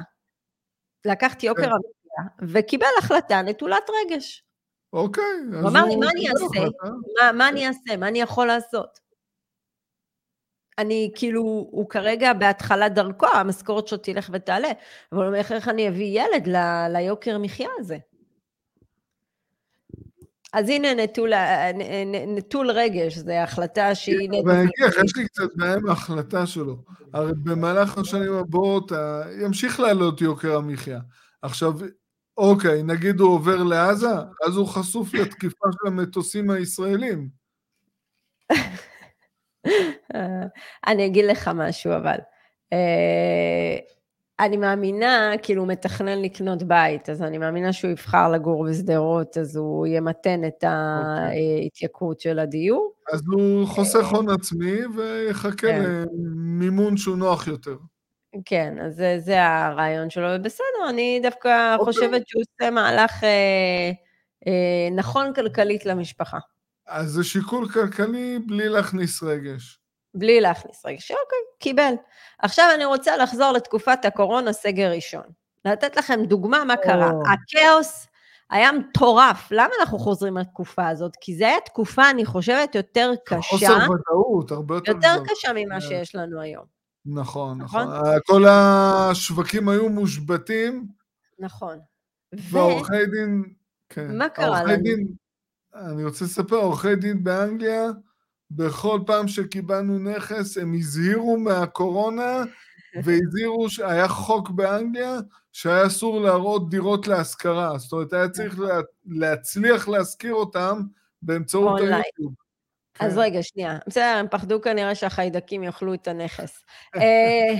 לקח 1.04 1.34
את 1.34 1.42
יוקר 1.42 1.62
כן. 1.62 1.70
המחיה, 1.70 2.52
וקיבל 2.52 2.86
החלטה 2.98 3.42
נטולת 3.42 3.90
רגש. 4.04 4.44
אוקיי. 4.92 5.24
הוא 5.52 5.68
אמר 5.68 5.84
לי, 5.84 5.96
מה 5.96 6.06
אני 6.10 6.28
אעשה? 6.28 7.32
מה 7.32 7.48
אני 7.48 7.68
אעשה? 7.68 7.96
מה 7.96 8.08
אני 8.08 8.20
יכול 8.20 8.46
לעשות? 8.46 9.00
אני 10.78 11.10
כאילו, 11.14 11.42
הוא 11.70 11.88
כרגע 11.88 12.32
בהתחלת 12.32 12.94
דרכו, 12.94 13.26
המשכורת 13.26 13.88
שלו 13.88 13.98
תלך 13.98 14.30
ותעלה, 14.32 14.68
אבל 15.12 15.20
הוא 15.20 15.26
אומר, 15.26 15.38
איך 15.38 15.68
אני 15.68 15.88
אביא 15.88 16.20
ילד 16.20 16.48
ליוקר 16.90 17.38
מחיה 17.38 17.68
הזה? 17.78 17.98
אז 20.54 20.68
הנה 20.68 20.94
נטול, 20.94 21.32
נטול 22.26 22.70
רגש, 22.70 23.18
זו 23.18 23.32
החלטה 23.32 23.94
שהיא... 23.94 24.30
אבל 24.44 24.50
אני 24.50 24.62
אגיד 24.62 24.86
לך, 24.86 24.94
יש 25.04 25.16
לי 25.16 25.28
קצת 25.28 25.48
בעיה 25.56 25.74
עם 25.74 25.88
ההחלטה 25.88 26.46
שלו. 26.46 26.76
הרי 27.12 27.32
במהלך 27.42 27.98
השנים 27.98 28.32
הבאות 28.32 28.92
ימשיך 29.42 29.80
לעלות 29.80 30.20
יוקר 30.20 30.56
המחיה. 30.56 31.00
עכשיו, 31.42 31.72
אוקיי, 32.36 32.82
נגיד 32.82 33.20
הוא 33.20 33.34
עובר 33.34 33.62
לעזה, 33.62 34.14
אז 34.46 34.56
הוא 34.56 34.66
חשוף 34.66 35.14
לתקיפה 35.14 35.66
של 35.72 35.86
המטוסים 35.86 36.50
הישראלים. 36.50 37.28
אני 40.86 41.06
אגיד 41.06 41.24
לך 41.24 41.50
משהו, 41.54 41.92
אבל. 41.96 42.16
אני 44.40 44.56
מאמינה, 44.56 45.30
כאילו 45.42 45.62
הוא 45.62 45.68
מתכנן 45.68 46.22
לקנות 46.22 46.62
בית, 46.62 47.10
אז 47.10 47.22
אני 47.22 47.38
מאמינה 47.38 47.72
שהוא 47.72 47.90
יבחר 47.90 48.30
לגור 48.30 48.66
בשדרות, 48.68 49.38
אז 49.38 49.56
הוא 49.56 49.86
ימתן 49.86 50.44
את 50.44 50.64
אוקיי. 50.64 51.60
ההתייקרות 51.62 52.20
של 52.20 52.38
הדיור. 52.38 52.92
אז 53.12 53.22
הוא 53.32 53.66
חוסך 53.66 54.06
הון 54.06 54.30
עצמי 54.30 54.76
ויחכה 54.96 55.56
כן. 55.56 55.82
למימון 55.82 56.96
שהוא 56.96 57.16
נוח 57.16 57.46
יותר. 57.46 57.76
כן, 58.44 58.74
אז 58.86 58.96
זה, 58.96 59.16
זה 59.18 59.42
הרעיון 59.44 60.10
שלו, 60.10 60.28
ובסדר, 60.36 60.88
אני 60.88 61.20
דווקא 61.22 61.74
אוקיי. 61.74 61.84
חושבת 61.84 62.28
שהוא 62.28 62.42
עושה 62.42 62.70
מהלך 62.70 63.24
אה, 63.24 63.90
אה, 64.46 64.88
נכון 64.96 65.34
כלכלית 65.34 65.86
למשפחה. 65.86 66.38
אז 66.86 67.10
זה 67.10 67.24
שיקול 67.24 67.68
כלכלי 67.68 68.38
בלי 68.46 68.68
להכניס 68.68 69.22
רגש. 69.22 69.78
בלי 70.14 70.40
להכניס 70.40 70.86
רגש, 70.86 71.10
אוקיי, 71.10 71.38
קיבל. 71.58 71.94
עכשיו 72.38 72.64
אני 72.74 72.84
רוצה 72.84 73.16
לחזור 73.16 73.52
לתקופת 73.52 74.04
הקורונה, 74.04 74.52
סגר 74.52 74.90
ראשון. 74.90 75.24
לתת 75.64 75.96
לכם 75.96 76.24
דוגמה 76.24 76.64
מה 76.64 76.76
קרה. 76.76 77.10
הכאוס 77.32 78.06
היה 78.50 78.72
מטורף. 78.72 79.48
למה 79.50 79.70
אנחנו 79.80 79.98
חוזרים 79.98 80.36
לתקופה 80.36 80.88
הזאת? 80.88 81.12
כי 81.20 81.36
זו 81.36 81.44
הייתה 81.44 81.66
תקופה, 81.66 82.10
אני 82.10 82.24
חושבת, 82.24 82.74
יותר 82.74 83.12
קשה. 83.26 83.40
חוסר 83.42 83.76
ודאות, 83.90 84.50
הרבה 84.50 84.74
יותר... 84.74 84.92
יותר 84.92 85.16
קשה 85.28 85.52
ממה 85.54 85.74
כן. 85.74 85.80
שיש 85.80 86.14
לנו 86.14 86.40
היום. 86.40 86.64
נכון, 87.06 87.58
נכון. 87.58 87.82
נכון. 87.82 88.18
כל 88.26 88.44
השווקים 88.48 89.68
היו 89.68 89.88
מושבתים. 89.88 90.86
נכון. 91.38 91.78
ועורכי 92.32 93.06
דין... 93.12 93.44
כן. 93.88 94.18
מה 94.18 94.28
קרה 94.28 94.62
לנו? 94.62 94.82
דין, 94.82 95.06
אני 95.74 96.04
רוצה 96.04 96.24
לספר, 96.24 96.56
עורכי 96.56 96.96
דין 96.96 97.24
באנגליה, 97.24 97.90
בכל 98.50 99.00
פעם 99.06 99.28
שקיבלנו 99.28 99.98
נכס, 99.98 100.58
הם 100.58 100.74
הזהירו 100.74 101.36
מהקורונה, 101.38 102.44
והזהירו, 103.04 103.66
היה 103.86 104.08
חוק 104.08 104.50
באנגליה, 104.50 105.18
שהיה 105.52 105.86
אסור 105.86 106.20
להראות 106.20 106.70
דירות 106.70 107.06
להשכרה. 107.06 107.78
זאת 107.78 107.92
אומרת, 107.92 108.12
היה 108.12 108.28
צריך 108.28 108.58
לה, 108.58 108.80
להצליח 109.06 109.88
להשכיר 109.88 110.34
אותם 110.34 110.80
באמצעות 111.22 111.80
היוטיוב. 111.80 112.34
אז 113.00 113.14
כן. 113.14 113.20
רגע, 113.20 113.42
שנייה. 113.42 113.78
בסדר, 113.86 114.04
הם 114.04 114.26
פחדו 114.30 114.60
כנראה 114.60 114.94
שהחיידקים 114.94 115.62
יאכלו 115.62 115.94
את 115.94 116.08
הנכס. 116.08 116.64
אה, 116.96 117.54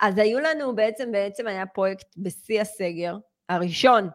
אז 0.00 0.18
היו 0.18 0.38
לנו 0.40 0.74
בעצם, 0.76 1.12
בעצם 1.12 1.46
היה 1.46 1.66
פרויקט 1.66 2.06
בשיא 2.16 2.60
הסגר, 2.60 3.16
הראשון 3.48 4.08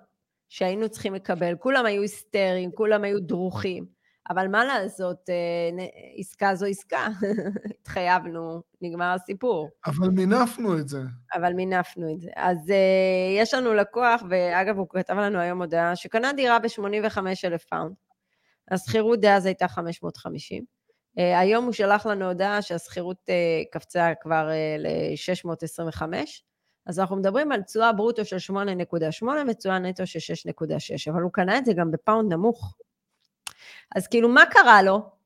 שהיינו 0.49 0.89
צריכים 0.89 1.13
לקבל. 1.13 1.55
כולם 1.59 1.85
היו 1.85 2.01
היסטריים, 2.01 2.71
כולם 2.71 3.03
היו 3.03 3.19
דרוכים. 3.19 3.98
אבל 4.29 4.47
מה 4.47 4.65
לעשות, 4.65 5.29
אה, 5.29 5.85
עסקה 6.17 6.55
זו 6.55 6.65
עסקה. 6.65 7.07
התחייבנו, 7.81 8.61
נגמר 8.81 9.13
הסיפור. 9.15 9.69
אבל 9.85 10.09
מינפנו 10.09 10.77
את 10.77 10.87
זה. 10.87 11.01
אבל 11.33 11.53
מינפנו 11.53 12.13
את 12.13 12.21
זה. 12.21 12.29
אז 12.35 12.57
אה, 12.69 13.39
יש 13.41 13.53
לנו 13.53 13.73
לקוח, 13.73 14.23
ואגב, 14.29 14.77
הוא 14.77 14.87
כתב 14.89 15.13
לנו 15.13 15.39
היום 15.39 15.61
הודעה, 15.61 15.95
שקנה 15.95 16.33
דירה 16.33 16.59
ב-85,000 16.59 17.67
pound. 17.69 17.93
השכירות 18.71 19.19
דאז 19.19 19.45
הייתה 19.45 19.67
550. 19.67 20.63
Uh, 20.63 21.21
היום 21.21 21.65
הוא 21.65 21.73
שלח 21.73 22.05
לנו 22.05 22.27
הודעה 22.27 22.61
שהשכירות 22.61 23.17
קפצה 23.71 24.11
כבר 24.21 24.49
uh, 24.49 24.81
ל-625. 24.81 26.03
אז 26.85 26.99
אנחנו 26.99 27.15
מדברים 27.15 27.51
על 27.51 27.61
תשואה 27.61 27.93
ברוטו 27.93 28.25
של 28.25 28.53
8.8 28.53 29.25
ותשואה 29.47 29.79
נטו 29.79 30.07
של 30.07 30.33
6.6, 30.49 31.11
אבל 31.11 31.21
הוא 31.21 31.31
קנה 31.33 31.57
את 31.57 31.65
זה 31.65 31.73
גם 31.73 31.91
בפאונד 31.91 32.33
נמוך. 32.33 32.75
אז 33.95 34.07
כאילו, 34.07 34.29
מה 34.29 34.45
קרה 34.45 34.81
לו? 34.81 35.19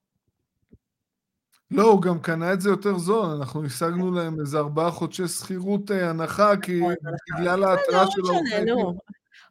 לא, 1.74 1.84
הוא 1.84 2.01
גם 2.01 2.20
קנה 2.20 2.53
את 2.53 2.62
זה 2.62 2.70
יותר 2.70 2.98
זול, 2.98 3.25
אנחנו 3.25 3.65
השגנו 3.65 4.12
להם 4.12 4.39
איזה 4.39 4.58
ארבעה 4.58 4.91
חודשי 4.91 5.27
שכירות 5.27 5.91
אה, 5.91 6.10
הנחה, 6.10 6.58
כי 6.58 6.79
נכון, 6.79 6.93
בגלל 7.38 7.63
ההתראה 7.63 8.05
של 8.12 8.22
העובדים. 8.25 8.75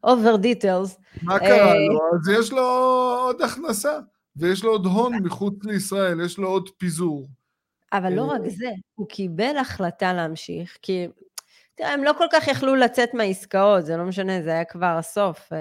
over 0.04 0.36
details. 0.36 0.98
מה 1.22 1.38
קרה 1.38 1.48
אה, 1.48 1.74
לו? 1.88 2.00
אז 2.14 2.28
יש 2.28 2.52
לו 2.52 2.62
עוד 3.26 3.42
הכנסה, 3.42 3.98
ויש 4.36 4.64
לו 4.64 4.70
עוד 4.70 4.86
הון 4.86 5.14
מחוץ 5.14 5.54
לישראל, 5.64 6.20
יש 6.20 6.38
לו 6.38 6.48
עוד 6.48 6.68
פיזור. 6.76 7.26
אבל 7.92 8.12
לא 8.12 8.30
אה, 8.30 8.36
רק 8.36 8.40
זה, 8.48 8.70
הוא 8.94 9.08
קיבל 9.08 9.56
החלטה 9.60 10.12
להמשיך, 10.12 10.78
כי 10.82 11.08
תראה, 11.74 11.92
הם 11.92 12.04
לא 12.04 12.12
כל 12.18 12.26
כך 12.32 12.48
יכלו 12.48 12.76
לצאת 12.76 13.14
מהעסקאות, 13.14 13.86
זה 13.86 13.96
לא 13.96 14.04
משנה, 14.04 14.42
זה 14.42 14.50
היה 14.50 14.64
כבר 14.64 14.96
הסוף. 14.98 15.52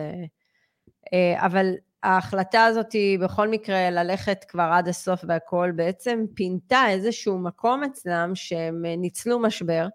אבל 1.35 1.73
ההחלטה 2.03 2.65
הזאת 2.65 2.91
היא 2.91 3.19
בכל 3.19 3.47
מקרה 3.47 3.89
ללכת 3.89 4.45
כבר 4.47 4.69
עד 4.73 4.87
הסוף 4.87 5.21
והכל, 5.27 5.71
בעצם 5.75 6.25
פינתה 6.35 6.89
איזשהו 6.89 7.37
מקום 7.37 7.83
אצלם 7.83 8.31
שהם 8.35 8.85
ניצלו 8.85 9.39
משבר, 9.39 9.87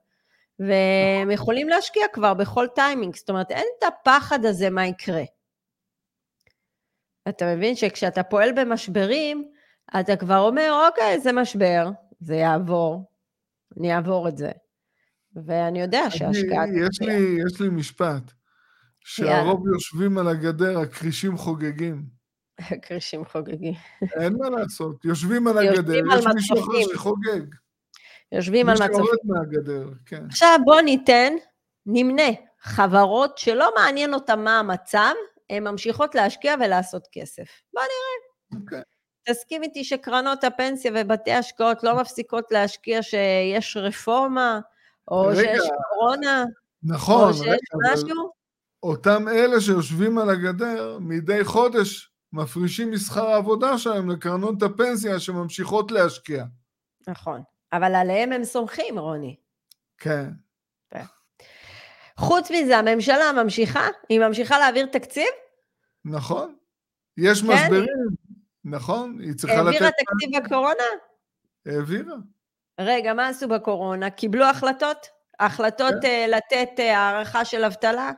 והם 0.58 1.30
יכולים 1.30 1.68
להשקיע 1.68 2.06
כבר 2.12 2.34
בכל 2.34 2.66
טיימינג, 2.74 3.16
זאת 3.16 3.30
אומרת 3.30 3.50
אין 3.50 3.66
את 3.78 3.84
הפחד 3.84 4.44
הזה 4.44 4.70
מה 4.70 4.86
יקרה. 4.86 5.22
אתה 7.28 7.54
מבין 7.54 7.76
שכשאתה 7.76 8.22
פועל 8.22 8.52
במשברים, 8.52 9.50
אתה 10.00 10.16
כבר 10.16 10.38
אומר, 10.38 10.86
אוקיי, 10.88 11.20
זה 11.20 11.32
משבר, 11.32 11.88
זה 12.20 12.34
יעבור, 12.34 13.10
אני 13.78 13.94
אעבור 13.94 14.28
את 14.28 14.36
זה. 14.36 14.50
ואני 15.44 15.80
יודע 15.80 16.10
שהשקעה... 16.10 16.64
יש, 16.68 16.98
יש 17.46 17.60
לי 17.60 17.68
משפט. 17.68 18.22
שהרוב 19.08 19.68
יושבים 19.74 20.18
על 20.18 20.28
הגדר, 20.28 20.78
הכרישים 20.78 21.36
חוגגים. 21.36 22.02
הכרישים 22.70 23.24
חוגגים. 23.24 23.74
אין 24.20 24.36
מה 24.38 24.50
לעשות, 24.50 25.04
יושבים 25.04 25.46
על 25.48 25.58
הגדר, 25.58 25.94
יש 25.94 26.26
מישהו 26.34 26.58
אחר 26.58 26.92
שחוגג. 26.92 27.42
יושבים 28.32 28.68
על 28.68 28.74
מצופים. 28.74 29.00
מי 29.00 29.06
שיורד 29.06 29.18
מהגדר, 29.24 29.88
כן. 30.06 30.24
עכשיו 30.28 30.58
בוא 30.64 30.80
ניתן, 30.80 31.32
נמנה, 31.86 32.28
חברות 32.60 33.38
שלא 33.38 33.70
מעניין 33.76 34.14
אותן 34.14 34.44
מה 34.44 34.58
המצב, 34.58 35.12
הן 35.50 35.68
ממשיכות 35.68 36.14
להשקיע 36.14 36.54
ולעשות 36.60 37.08
כסף. 37.12 37.46
בוא 37.74 37.82
נראה. 37.82 38.62
אוקיי. 38.62 38.82
תסכים 39.28 39.62
איתי 39.62 39.84
שקרנות 39.84 40.44
הפנסיה 40.44 40.92
ובתי 40.94 41.32
השקעות 41.32 41.84
לא 41.84 41.96
מפסיקות 42.00 42.44
להשקיע 42.50 43.02
שיש 43.02 43.76
רפורמה, 43.76 44.60
או 45.10 45.22
רגע, 45.22 45.36
שיש 45.36 45.70
קורונה, 45.88 46.44
נכון, 46.82 47.28
או 47.28 47.34
שיש 47.34 47.46
רגע, 47.46 47.92
משהו? 47.92 48.35
אותם 48.82 49.28
אלה 49.28 49.60
שיושבים 49.60 50.18
על 50.18 50.30
הגדר, 50.30 50.98
מדי 51.00 51.44
חודש 51.44 52.10
מפרישים 52.32 52.92
משכר 52.92 53.26
העבודה 53.26 53.78
שלהם 53.78 54.10
לקרנות 54.10 54.62
הפנסיה 54.62 55.20
שממשיכות 55.20 55.90
להשקיע. 55.90 56.44
נכון, 57.08 57.42
אבל 57.72 57.94
עליהם 57.94 58.32
הם 58.32 58.44
סומכים, 58.44 58.98
רוני. 58.98 59.36
כן. 59.98 60.30
כן. 60.90 61.04
חוץ 62.16 62.50
מזה, 62.50 62.78
הממשלה 62.78 63.32
ממשיכה? 63.32 63.88
היא 64.08 64.20
ממשיכה 64.20 64.58
להעביר 64.58 64.86
תקציב? 64.86 65.28
נכון. 66.04 66.54
יש 67.16 67.42
כן? 67.42 67.46
משברים, 67.46 67.86
נכון, 68.64 69.18
היא 69.20 69.34
צריכה 69.34 69.62
לתת... 69.62 69.66
העבירה 69.66 69.90
תקציב 69.90 70.44
בקורונה? 70.44 70.84
העבירה. 71.66 72.16
רגע, 72.80 73.14
מה 73.14 73.28
עשו 73.28 73.48
בקורונה? 73.48 74.10
קיבלו 74.10 74.44
החלטות? 74.44 75.06
החלטות 75.40 75.94
כן. 76.02 76.26
uh, 76.28 76.36
לתת 76.36 76.68
uh, 76.78 76.82
הערכה 76.82 77.44
של 77.44 77.64
אבטלה? 77.64 78.10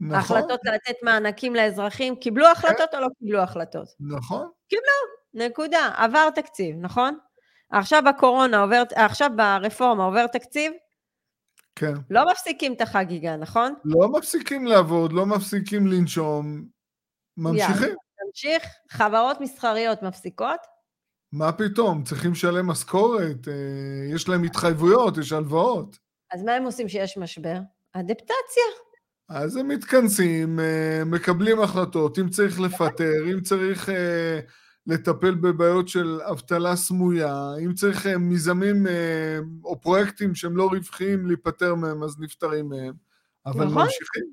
נכון. 0.00 0.36
ההחלטות 0.36 0.60
לתת 0.64 1.02
מענקים 1.02 1.54
לאזרחים, 1.54 2.16
קיבלו 2.16 2.46
החלטות 2.46 2.94
או 2.94 3.00
לא 3.00 3.06
קיבלו 3.18 3.38
החלטות? 3.38 3.88
נכון. 4.00 4.50
קיבלו, 4.68 5.46
נקודה. 5.46 5.90
עבר 5.96 6.30
תקציב, 6.30 6.76
נכון? 6.80 7.18
עכשיו 7.70 8.02
בקורונה 8.06 8.60
עובר, 8.60 8.82
עכשיו 8.94 9.30
ברפורמה 9.36 10.04
עובר 10.04 10.26
תקציב? 10.26 10.72
כן. 11.76 11.92
לא 12.10 12.30
מפסיקים 12.30 12.72
את 12.72 12.80
החגיגה, 12.80 13.36
נכון? 13.36 13.74
לא 13.84 14.08
מפסיקים 14.08 14.66
לעבוד, 14.66 15.12
לא 15.12 15.26
מפסיקים 15.26 15.86
לנשום, 15.86 16.64
ממשיכים. 17.36 17.94
תמשיך. 18.26 18.64
חברות 18.90 19.40
מסחריות 19.40 20.02
מפסיקות? 20.02 20.60
מה 21.32 21.52
פתאום? 21.52 22.04
צריכים 22.04 22.32
לשלם 22.32 22.66
משכורת, 22.66 23.48
אה, 23.48 24.14
יש 24.14 24.28
להם 24.28 24.44
התחייבויות, 24.44 25.18
יש 25.18 25.32
הלוואות. 25.32 25.98
אז 26.32 26.42
מה 26.42 26.52
הם 26.52 26.64
עושים 26.64 26.88
שיש 26.88 27.18
משבר? 27.18 27.58
אדפטציה. 27.92 28.64
אז 29.28 29.56
הם 29.56 29.68
מתכנסים, 29.68 30.60
אה, 30.60 31.02
מקבלים 31.06 31.60
החלטות, 31.60 32.18
אם 32.18 32.28
צריך 32.28 32.60
לפטר, 32.60 33.32
אם 33.32 33.40
צריך 33.40 33.88
אה, 33.88 34.40
לטפל 34.86 35.34
בבעיות 35.34 35.88
של 35.88 36.20
אבטלה 36.30 36.76
סמויה, 36.76 37.52
אם 37.64 37.74
צריך 37.74 38.06
מיזמים 38.06 38.86
או 39.64 39.80
פרויקטים 39.80 40.34
שהם 40.34 40.56
לא 40.56 40.66
רווחיים 40.72 41.26
להיפטר 41.26 41.74
מהם, 41.74 42.02
אז 42.02 42.20
נפטרים 42.20 42.68
מהם. 42.68 42.94
אבל 43.46 43.64
נכון. 43.66 43.82
ממשיכים. 43.82 44.24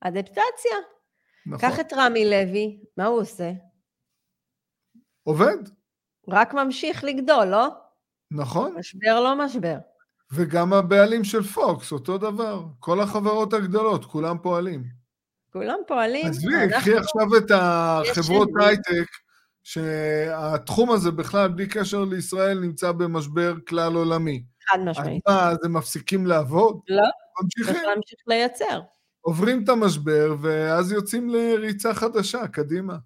אדפטציה. 0.00 0.76
נכון. 1.46 1.70
קח 1.70 1.80
את 1.80 1.92
רמי 1.92 2.30
לוי, 2.30 2.80
מה 2.96 3.06
הוא 3.06 3.20
עושה? 3.20 3.52
עובד. 5.22 5.56
רק 6.28 6.54
ממשיך 6.54 7.04
לגדול, 7.04 7.44
לא? 7.44 7.68
נכון. 8.30 8.74
משבר 8.78 9.20
לא 9.20 9.44
משבר. 9.44 9.76
וגם 10.32 10.72
הבעלים 10.72 11.24
של 11.24 11.42
פוקס, 11.42 11.92
אותו 11.92 12.18
דבר. 12.18 12.64
כל 12.80 13.00
החברות 13.00 13.52
הגדולות, 13.52 14.04
כולם 14.04 14.36
פועלים. 14.42 14.84
כולם 15.52 15.78
פועלים. 15.86 16.26
עזבי, 16.26 16.54
אנחנו... 16.54 16.80
קחי 16.80 16.96
עכשיו 16.96 17.36
את 17.36 17.50
החברות 17.54 18.48
הייטק, 18.60 19.06
שהתחום 19.62 20.90
הזה 20.90 21.10
בכלל, 21.10 21.48
בלי 21.48 21.66
קשר 21.66 22.04
לישראל, 22.04 22.58
נמצא 22.58 22.92
במשבר 22.92 23.54
כלל 23.68 23.94
עולמי. 23.94 24.44
חד 24.70 24.78
משמעית. 24.84 25.22
אז 25.26 25.34
מה, 25.34 25.48
אז 25.48 25.56
הם 25.64 25.72
מפסיקים 25.72 26.26
לעבוד? 26.26 26.80
לא, 26.88 27.02
ממשיכים. 27.42 27.74
צריך 27.74 27.84
להמשיך 27.86 28.18
לייצר. 28.26 28.80
עוברים 29.20 29.64
את 29.64 29.68
המשבר, 29.68 30.34
ואז 30.40 30.92
יוצאים 30.92 31.30
לריצה 31.30 31.94
חדשה, 31.94 32.48
קדימה. 32.48 32.96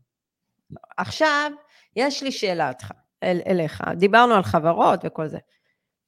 עכשיו, 0.96 1.50
יש 1.96 2.22
לי 2.22 2.32
שאלה 2.32 2.68
אותך. 2.68 2.90
אל, 3.22 3.40
אליך. 3.46 3.82
דיברנו 3.96 4.34
על 4.34 4.42
חברות 4.42 5.00
וכל 5.04 5.28
זה. 5.28 5.38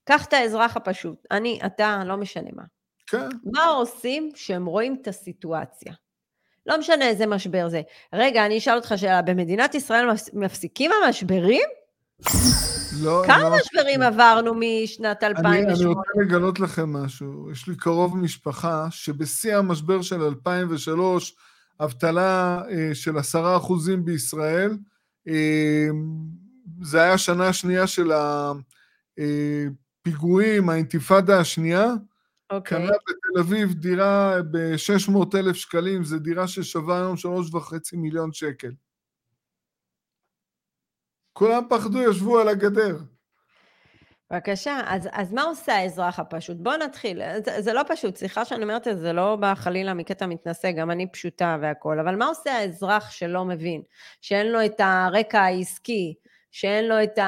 קח 0.05 0.25
את 0.25 0.33
האזרח 0.33 0.77
הפשוט, 0.77 1.27
אני, 1.31 1.61
אתה, 1.67 2.03
לא 2.07 2.17
משנה 2.17 2.51
מה. 2.53 2.63
כן. 3.07 3.29
מה 3.53 3.65
עושים 3.65 4.31
שהם 4.35 4.67
רואים 4.67 4.97
את 5.03 5.09
הסיטואציה? 5.09 5.93
לא 6.67 6.79
משנה 6.79 7.09
איזה 7.09 7.27
משבר 7.27 7.69
זה. 7.69 7.83
רגע, 8.13 8.47
אני 8.47 8.59
אשאל 8.59 8.77
אותך 8.77 8.95
שאלה, 8.97 9.23
במדינת 9.23 9.75
ישראל 9.75 10.07
מפסיקים 10.33 10.91
המשברים? 11.05 11.69
לא, 13.03 13.23
כמה 13.27 13.49
לא 13.49 13.57
משברים 13.57 14.01
לא. 14.01 14.07
עברנו 14.07 14.55
משנת 14.55 15.23
2008? 15.23 15.59
אני, 15.59 15.75
אני 15.75 15.85
רוצה 15.85 16.11
לגלות 16.21 16.61
לכם 16.61 16.93
משהו. 16.93 17.51
יש 17.51 17.69
לי 17.69 17.77
קרוב 17.77 18.17
משפחה 18.17 18.87
שבשיא 18.91 19.57
המשבר 19.57 20.03
של 20.03 20.23
2003, 20.23 21.37
אבטלה 21.81 22.63
אה, 22.71 22.95
של 22.95 23.19
עשרה 23.19 23.57
אחוזים 23.57 24.05
בישראל, 24.05 24.77
אה, 25.29 25.89
זה 26.83 27.03
היה 27.03 27.13
השנה 27.13 27.49
השנייה 27.49 27.87
של 27.87 28.13
הפיגועים, 30.09 30.69
האינתיפאדה 30.69 31.41
השנייה. 31.41 31.87
אוקיי. 32.51 32.79
קנה 32.79 32.93
בתל 32.93 33.41
אביב 33.41 33.73
דירה 33.73 34.43
ב-600 34.51 35.39
אלף 35.39 35.57
שקלים, 35.57 36.05
זו 36.05 36.19
דירה 36.19 36.49
ששווה 36.49 36.97
היום 36.97 37.17
שלוש 37.17 37.55
וחצי 37.55 37.97
מיליון 37.97 38.33
שקל. 38.33 38.71
כולם 41.33 41.63
פחדו, 41.71 42.11
ישבו 42.11 42.39
על 42.39 42.49
הגדר. 42.49 42.99
בבקשה, 44.31 44.81
אז, 44.87 45.09
אז 45.13 45.33
מה 45.33 45.43
עושה 45.43 45.75
האזרח 45.75 46.19
הפשוט? 46.19 46.57
בוא 46.57 46.77
נתחיל. 46.77 47.23
זה, 47.45 47.63
זה 47.63 47.73
לא 47.73 47.83
פשוט, 47.89 48.17
סליחה 48.17 48.45
שאני 48.45 48.63
אומרת 48.63 48.89
את 48.89 48.97
זה, 48.97 49.03
זה 49.03 49.13
לא 49.13 49.37
בא 49.37 49.55
חלילה 49.55 49.95
מקטע 49.95 50.27
מתנשא, 50.27 50.71
גם 50.71 50.91
אני 50.91 51.13
פשוטה 51.13 51.59
והכול, 51.63 52.01
אבל 52.01 52.17
מה 52.17 52.27
עושה 52.27 52.53
האזרח 52.53 53.11
שלא 53.11 53.45
מבין? 53.45 53.83
שאין 54.21 54.53
לו 54.53 54.65
את 54.65 54.81
הרקע 54.81 55.41
העסקי, 55.41 56.15
שאין 56.57 56.85
לו 56.89 57.03
את 57.03 57.19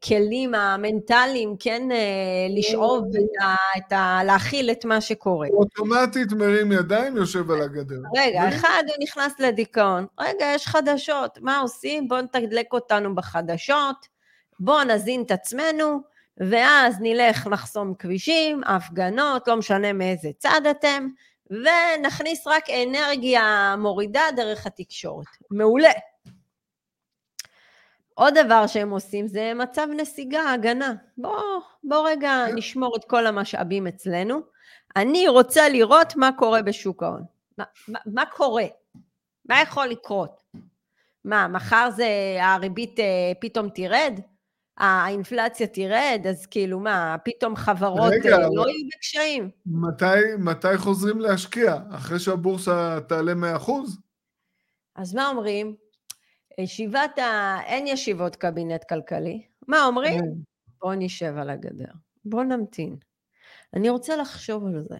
הכלים 0.00 0.54
המנטליים, 0.54 1.56
כן, 1.58 1.92
אה, 1.92 2.46
לשאוב 2.50 3.04
את 3.14 3.42
ה, 3.42 3.54
את 3.76 3.92
ה... 3.92 4.20
להכיל 4.24 4.70
את 4.70 4.84
מה 4.84 5.00
שקורה. 5.00 5.48
אוטומטית 5.48 6.32
מרים 6.32 6.72
ידיים, 6.72 7.16
יושב 7.16 7.50
על 7.50 7.62
הגדר. 7.62 7.96
רגע, 8.16 8.48
אחד 8.48 8.82
הוא 8.86 8.96
נכנס 9.02 9.40
לדיכאון. 9.40 10.06
רגע, 10.20 10.46
יש 10.54 10.66
חדשות, 10.66 11.38
מה 11.40 11.58
עושים? 11.58 12.08
בואו 12.08 12.20
נתדלק 12.20 12.72
אותנו 12.72 13.14
בחדשות, 13.14 14.06
בואו 14.60 14.84
נזין 14.84 15.22
את 15.22 15.30
עצמנו, 15.30 16.00
ואז 16.50 16.96
נלך 17.00 17.48
לחסום 17.50 17.94
כבישים, 17.98 18.60
הפגנות, 18.66 19.48
לא 19.48 19.56
משנה 19.56 19.92
מאיזה 19.92 20.28
צד 20.38 20.60
אתם, 20.70 21.08
ונכניס 21.50 22.46
רק 22.46 22.64
אנרגיה 22.70 23.74
מורידה 23.78 24.22
דרך 24.36 24.66
התקשורת. 24.66 25.26
מעולה. 25.50 26.11
עוד 28.22 28.34
דבר 28.44 28.66
שהם 28.66 28.90
עושים 28.90 29.26
זה 29.26 29.52
מצב 29.54 29.86
נסיגה, 29.96 30.52
הגנה. 30.52 30.94
בוא, 31.18 31.40
בוא 31.84 32.08
רגע. 32.08 32.44
נשמור 32.54 32.96
את 32.96 33.04
כל 33.04 33.26
המשאבים 33.26 33.86
אצלנו. 33.86 34.40
אני 34.96 35.28
רוצה 35.28 35.68
לראות 35.68 36.16
מה 36.16 36.30
קורה 36.38 36.62
בשוק 36.62 37.02
ההון. 37.02 37.22
מה, 37.58 37.64
מה, 37.88 37.98
מה 38.06 38.24
קורה? 38.26 38.64
מה 39.48 39.60
יכול 39.62 39.86
לקרות? 39.86 40.42
מה, 41.24 41.48
מחר 41.48 41.88
זה 41.96 42.36
הריבית 42.40 43.00
אה, 43.00 43.32
פתאום 43.40 43.68
תרד? 43.68 44.20
האינפלציה 44.78 45.66
תרד, 45.66 46.26
אז 46.28 46.46
כאילו 46.46 46.80
מה, 46.80 47.16
פתאום 47.24 47.56
חברות 47.56 48.12
רגע, 48.12 48.36
אה, 48.36 48.48
לא 48.54 48.68
יהיו 48.68 48.86
בקשיים? 48.96 49.50
מתי, 49.66 50.20
מתי 50.38 50.76
חוזרים 50.76 51.20
להשקיע? 51.20 51.76
אחרי 51.90 52.18
שהבורסה 52.18 52.98
תעלה 53.08 53.32
100%? 53.32 53.70
אז 54.96 55.14
מה 55.14 55.28
אומרים? 55.28 55.81
ישיבת 56.58 57.18
ה... 57.18 57.58
אין 57.64 57.86
ישיבות 57.86 58.36
קבינט 58.36 58.84
כלכלי. 58.88 59.42
מה 59.68 59.84
אומרים? 59.84 60.20
בוא 60.82 60.94
נשב 60.98 61.34
על 61.38 61.50
הגדר. 61.50 61.92
בוא 62.24 62.44
נמתין. 62.44 62.96
אני 63.74 63.88
רוצה 63.88 64.16
לחשוב 64.16 64.66
על 64.66 64.82
זה. 64.88 64.96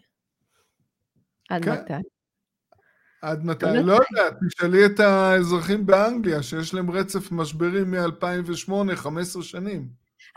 עד 1.50 1.64
כן. 1.64 1.72
מתי? 1.72 2.08
עד 3.22 3.44
מתי? 3.44 3.66
לא 3.66 3.92
יודע, 3.92 4.36
תשאלי 4.48 4.86
את 4.86 5.00
האזרחים 5.00 5.86
באנגליה, 5.86 6.42
שיש 6.42 6.74
להם 6.74 6.90
רצף 6.90 7.32
משברים 7.32 7.90
מ-2008, 7.90 8.96
15 8.96 9.42
שנים. 9.42 9.88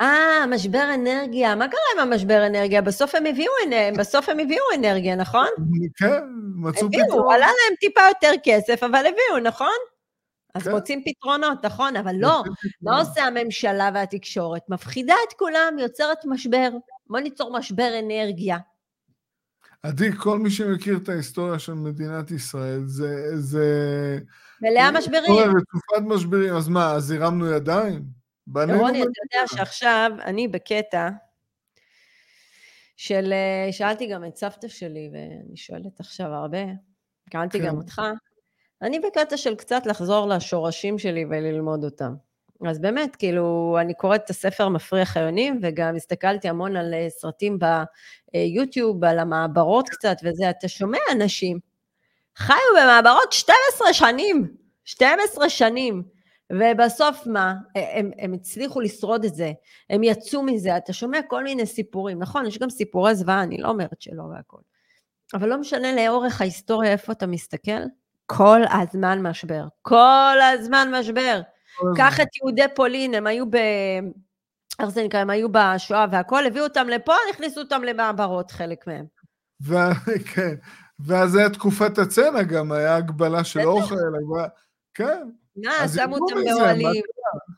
אה, 0.01 0.45
משבר 0.49 0.93
אנרגיה. 0.93 1.55
מה 1.55 1.67
קרה 1.67 1.79
עם 1.93 2.11
המשבר 2.11 2.45
אנרגיה? 2.47 2.81
בסוף 2.81 3.15
הם 3.15 3.25
הביאו, 3.25 3.51
בסוף 3.97 4.29
הם 4.29 4.39
הביאו 4.39 4.63
אנרגיה, 4.75 5.15
נכון? 5.15 5.47
כן, 5.97 6.21
מצאו 6.55 6.87
פתרון. 6.87 7.05
הביאו, 7.05 7.31
עלה 7.31 7.45
להם 7.45 7.75
טיפה 7.79 8.01
יותר 8.07 8.31
כסף, 8.43 8.83
אבל 8.83 8.99
הביאו, 8.99 9.39
נכון? 9.43 9.75
אז 10.55 10.63
כן. 10.63 10.71
מוצאים 10.71 11.03
פתרונות, 11.05 11.65
נכון, 11.65 11.95
אבל 11.95 12.15
לא. 12.19 12.43
מה 12.81 12.99
עושה 12.99 13.23
הממשלה 13.23 13.89
והתקשורת? 13.93 14.61
מפחידה 14.69 15.15
את 15.27 15.33
כולם, 15.33 15.79
יוצרת 15.79 16.17
משבר. 16.25 16.69
בוא 17.07 17.19
ניצור 17.19 17.57
משבר 17.57 17.99
אנרגיה. 17.99 18.57
עדי, 19.83 20.11
כל 20.17 20.39
מי 20.39 20.49
שמכיר 20.49 20.97
את 20.97 21.09
ההיסטוריה 21.09 21.59
של 21.59 21.73
מדינת 21.73 22.31
ישראל, 22.31 22.81
זה... 22.85 23.37
זה... 23.39 24.19
מלאה 24.61 24.91
משברים. 24.91 25.31
רצופת 25.31 26.15
משברים, 26.15 26.55
אז 26.55 26.67
מה, 26.67 26.91
אז 26.91 27.11
הרמנו 27.11 27.51
ידיים? 27.51 28.03
רוני, 28.55 29.01
אתה 29.01 29.19
יודע 29.23 29.47
שעכשיו 29.47 30.11
אני 30.25 30.47
בקטע 30.47 31.09
של... 32.97 33.33
אה, 33.33 33.71
שאלתי 33.71 34.07
גם 34.07 34.25
את 34.25 34.35
סבתא 34.35 34.67
שלי, 34.67 35.09
ואני 35.13 35.57
שואלת 35.57 35.99
עכשיו 35.99 36.27
הרבה, 36.27 36.63
קראתי 37.29 37.59
כן. 37.59 37.67
גם 37.67 37.77
אותך, 37.77 38.01
אני 38.81 38.99
בקטע 38.99 39.37
של 39.37 39.55
קצת 39.55 39.85
לחזור 39.85 40.27
לשורשים 40.27 40.99
שלי 40.99 41.25
וללמוד 41.25 41.83
אותם. 41.83 42.13
אז 42.67 42.79
באמת, 42.79 43.15
כאילו, 43.15 43.77
אני 43.81 43.93
קוראת 43.93 44.21
את 44.23 44.29
הספר 44.29 44.69
מפריח 44.69 45.17
היונים, 45.17 45.59
וגם 45.61 45.95
הסתכלתי 45.95 46.49
המון 46.49 46.75
על 46.75 46.93
אה, 46.93 47.07
סרטים 47.09 47.59
ביוטיוב, 48.33 49.03
על 49.03 49.19
המעברות 49.19 49.89
קצת 49.89 50.17
וזה, 50.23 50.49
אתה 50.49 50.67
שומע 50.67 50.97
אנשים, 51.11 51.59
חיו 52.35 52.57
במעברות 52.81 53.31
12 53.31 53.93
שנים, 53.93 54.47
12 54.85 55.49
שנים, 55.49 56.03
ובסוף 56.51 57.27
מה? 57.27 57.53
הם, 57.75 58.11
הם 58.19 58.33
הצליחו 58.33 58.81
לשרוד 58.81 59.25
את 59.25 59.35
זה, 59.35 59.51
הם 59.89 60.03
יצאו 60.03 60.43
מזה, 60.43 60.77
אתה 60.77 60.93
שומע 60.93 61.19
כל 61.27 61.43
מיני 61.43 61.65
סיפורים, 61.65 62.19
נכון, 62.19 62.45
יש 62.45 62.59
גם 62.59 62.69
סיפורי 62.69 63.15
זוועה, 63.15 63.43
אני 63.43 63.57
לא 63.57 63.67
אומרת 63.67 64.01
שלא 64.01 64.23
והכול, 64.23 64.61
אבל 65.33 65.49
לא 65.49 65.57
משנה 65.57 65.93
לאורך 65.95 66.41
ההיסטוריה 66.41 66.91
איפה 66.91 67.11
אתה 67.11 67.27
מסתכל, 67.27 67.81
כל 68.25 68.61
הזמן 68.71 69.21
משבר, 69.21 69.63
כל 69.81 70.37
הזמן 70.53 70.91
משבר. 70.99 71.41
קח 71.95 72.19
את 72.19 72.27
יהודי 72.37 72.75
פולין, 72.75 73.13
הם 73.13 73.27
היו 73.27 73.45
ב... 73.51 73.57
איך 74.79 74.89
זה 74.89 75.03
נקרא? 75.03 75.19
הם 75.19 75.29
היו 75.29 75.47
בשואה 75.51 76.05
והכול, 76.11 76.45
הביאו 76.45 76.63
אותם 76.63 76.87
לפה, 76.89 77.13
הכניסו 77.33 77.61
אותם 77.61 77.83
למעברות, 77.83 78.51
חלק 78.51 78.87
מהם. 78.87 79.05
כן, 80.33 80.55
ואז 80.99 81.35
היה 81.35 81.49
תקופת 81.49 81.97
הצנע 81.97 82.43
גם, 82.43 82.71
היה 82.71 82.95
הגבלה 82.95 83.43
של 83.43 83.61
אוכל, 83.61 83.95
כן. 84.93 85.29
אה, 85.65 85.87
שמו 85.87 86.15
אותם 86.15 86.35
באוהלים, 86.45 87.03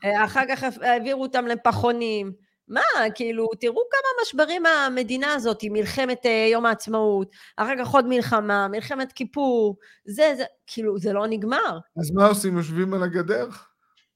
אה, 0.04 0.24
אחר 0.24 0.42
כך 0.48 0.64
העבירו 0.82 1.22
אותם 1.22 1.46
לפחונים, 1.46 2.32
מה, 2.68 3.10
כאילו, 3.14 3.48
תראו 3.60 3.82
כמה 3.90 4.22
משברים 4.22 4.66
המדינה 4.66 5.34
הזאת, 5.34 5.60
היא 5.60 5.70
מלחמת 5.70 6.24
uh, 6.24 6.52
יום 6.52 6.66
העצמאות, 6.66 7.30
אחר 7.56 7.72
כך 7.78 7.88
עוד 7.88 8.06
מלחמה, 8.08 8.68
מלחמת 8.68 9.12
כיפור, 9.12 9.76
זה, 10.04 10.32
זה, 10.36 10.44
כאילו, 10.66 10.98
זה 10.98 11.12
לא 11.12 11.26
נגמר. 11.26 11.78
אז 12.00 12.10
מה 12.10 12.26
עושים? 12.26 12.56
יושבים 12.56 12.94
על 12.94 13.02
הגדר? 13.02 13.48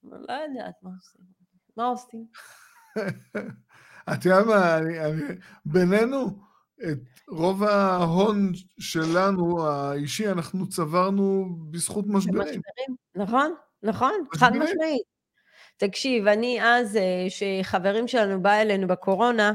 לא 0.05 0.33
יודעת 0.33 0.75
מה 0.83 0.91
עושים. 0.97 1.25
מה 1.77 1.85
עושים? 1.85 2.27
את 4.12 4.25
יודעת 4.25 4.47
מה, 4.47 4.79
בינינו, 5.65 6.27
את 6.91 6.99
רוב 7.29 7.62
ההון 7.62 8.53
שלנו, 8.79 9.67
האישי, 9.67 10.29
אנחנו 10.29 10.69
צברנו 10.69 11.57
בזכות 11.71 12.05
משברים. 12.09 12.41
משברים, 12.41 12.97
נכון, 13.15 13.55
נכון, 13.83 14.12
חד 14.35 14.51
משמעית. 14.51 15.12
תקשיב, 15.87 16.27
אני 16.27 16.59
אז, 16.62 16.97
אה, 16.97 17.27
שחברים 17.29 18.09
שלנו 18.09 18.42
בא 18.42 18.53
אלינו 18.53 18.87
בקורונה, 18.88 19.53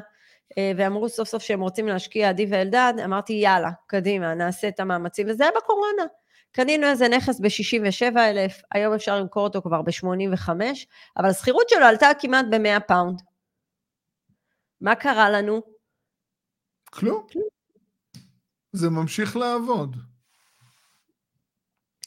אה, 0.58 0.72
ואמרו 0.78 1.10
סוף 1.10 1.28
סוף 1.28 1.44
שהם 1.44 1.62
רוצים 1.62 1.88
להשקיע, 1.88 2.30
עדי 2.30 2.46
ואלדד, 2.50 2.94
אמרתי, 3.06 3.34
יאללה, 3.34 3.72
קדימה, 3.88 4.34
נעשה 4.34 4.68
את 4.68 4.80
המאמצים, 4.80 5.28
וזה 5.30 5.44
היה 5.44 5.52
בקורונה. 5.58 6.04
קנינו 6.52 6.88
איזה 6.88 7.08
נכס 7.08 7.40
ב-67,000, 7.40 8.64
היום 8.72 8.94
אפשר 8.94 9.20
למכור 9.20 9.44
אותו 9.44 9.62
כבר 9.62 9.82
ב-85, 9.82 10.50
אבל 11.18 11.30
השכירות 11.30 11.70
שלו 11.70 11.86
עלתה 11.86 12.08
כמעט 12.20 12.46
ב-100 12.52 12.80
pound. 12.80 13.22
מה 14.82 14.96
קרה 14.96 15.30
לנו? 15.30 15.62
כלום. 16.90 17.26
זה 18.72 18.90
ממשיך 18.90 19.38
לעבוד. 19.38 19.96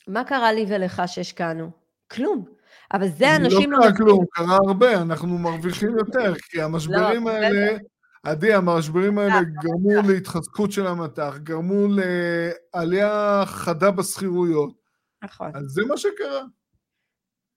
מה 0.07 0.25
קרה 0.25 0.53
לי 0.53 0.65
ולך 0.69 1.03
שהשקענו? 1.07 1.71
כלום. 2.11 2.60
אבל 2.93 3.09
זה 3.09 3.37
אנשים 3.37 3.73
לא... 3.73 3.79
לא 3.79 3.83
קרה 3.83 3.97
כלום, 3.97 4.25
קרה 4.31 4.57
הרבה, 4.67 5.03
אנחנו 5.03 5.39
מרוויחים 5.39 5.99
יותר, 5.99 6.35
כי 6.35 6.63
המשברים 6.63 7.29
לא, 7.29 7.33
האלה, 7.33 7.79
עדי, 8.23 8.53
המשברים 8.53 9.19
האלה 9.19 9.35
אה, 9.35 9.41
גרמו 9.63 9.97
אה. 9.97 10.13
להתחזקות 10.13 10.73
של 10.73 10.87
המטח, 10.87 11.37
גרמו 11.39 11.87
לעלייה 12.75 13.43
חדה 13.47 13.91
בשכירויות. 13.91 14.73
נכון. 15.25 15.51
אז 15.55 15.63
זה 15.65 15.83
מה 15.89 15.97
שקרה. 15.97 16.43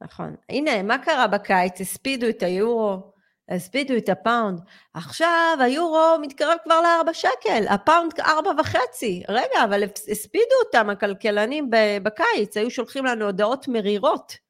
נכון. 0.04 0.36
הנה, 0.50 0.84
מה 0.84 0.98
קרה 0.98 1.28
בקיץ? 1.28 1.82
הספידו 1.82 2.30
את 2.30 2.44
היורו, 2.44 3.14
הספידו 3.50 3.98
את 3.98 4.10
הפאונד. 4.10 4.60
עכשיו 4.94 5.58
היורו 5.60 6.18
מתקרב 6.22 6.58
כבר 6.64 6.82
לארבע 6.82 7.14
שקל, 7.14 7.66
הפאונד 7.70 8.12
ארבע 8.20 8.52
וחצי. 8.60 9.24
רגע, 9.30 9.64
אבל 9.66 9.84
הספידו 10.12 10.56
אותם 10.66 10.90
הכלכלנים 10.90 11.70
בקיץ, 12.04 12.58
היו 12.58 12.72
שולחים 12.72 13.06
לנו 13.06 13.26
הודעות 13.26 13.68
מרירות. 13.68 14.43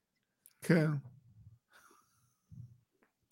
כן. 0.63 0.87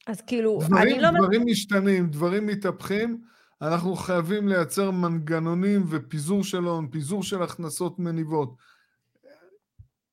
אז 0.07 0.21
כאילו, 0.21 0.59
דברים, 0.61 0.83
אני 0.83 0.99
לא... 0.99 1.09
דברים 1.17 1.45
משתנים, 1.45 2.07
דברים 2.07 2.47
מתהפכים, 2.47 3.21
אנחנו 3.61 3.95
חייבים 3.95 4.47
לייצר 4.47 4.91
מנגנונים 4.91 5.85
ופיזור 5.89 6.43
של 6.43 6.63
הון, 6.63 6.87
פיזור 6.91 7.23
של 7.23 7.43
הכנסות 7.43 7.99
מניבות. 7.99 8.55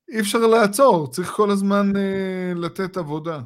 אי 0.09 0.19
אפשר 0.19 0.39
לעצור, 0.39 1.11
צריך 1.11 1.29
כל 1.29 1.51
הזמן 1.51 1.91
אה, 1.95 2.53
לתת 2.55 2.97
עבודה. 2.97 3.39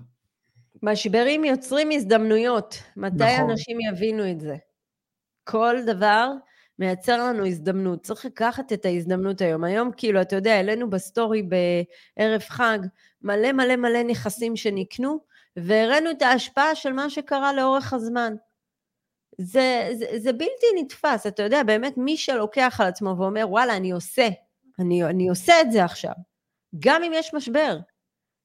משברים 0.83 1.43
יוצרים 1.43 1.89
הזדמנויות. 1.91 2.77
מתי 2.97 3.15
נכון. 3.15 3.49
אנשים 3.49 3.77
יבינו 3.81 4.31
את 4.31 4.39
זה? 4.39 4.55
כל 5.43 5.75
דבר 5.85 6.31
מייצר 6.79 7.27
לנו 7.27 7.45
הזדמנות. 7.45 8.03
צריך 8.03 8.25
לקחת 8.25 8.73
את 8.73 8.85
ההזדמנות 8.85 9.41
היום. 9.41 9.63
היום, 9.63 9.91
כאילו, 9.97 10.21
אתה 10.21 10.35
יודע, 10.35 10.53
העלינו 10.53 10.89
בסטורי 10.89 11.43
בערב 11.43 12.41
חג 12.41 12.79
מלא 13.23 13.51
מלא 13.51 13.75
מלא 13.75 14.03
נכסים 14.03 14.55
שנקנו, 14.55 15.19
והראינו 15.55 16.11
את 16.11 16.21
ההשפעה 16.21 16.75
של 16.75 16.93
מה 16.93 17.09
שקרה 17.09 17.53
לאורך 17.53 17.93
הזמן. 17.93 18.33
זה, 19.37 19.89
זה, 19.93 20.05
זה 20.17 20.33
בלתי 20.33 20.65
נתפס, 20.75 21.27
אתה 21.27 21.43
יודע, 21.43 21.63
באמת 21.63 21.93
מי 21.97 22.17
שלוקח 22.17 22.77
על 22.79 22.87
עצמו 22.87 23.15
ואומר, 23.17 23.45
וואלה, 23.49 23.77
אני 23.77 23.91
עושה, 23.91 24.27
אני, 24.79 25.03
אני 25.03 25.29
עושה 25.29 25.61
את 25.61 25.71
זה 25.71 25.83
עכשיו, 25.83 26.13
גם 26.79 27.03
אם 27.03 27.11
יש 27.15 27.33
משבר. 27.33 27.77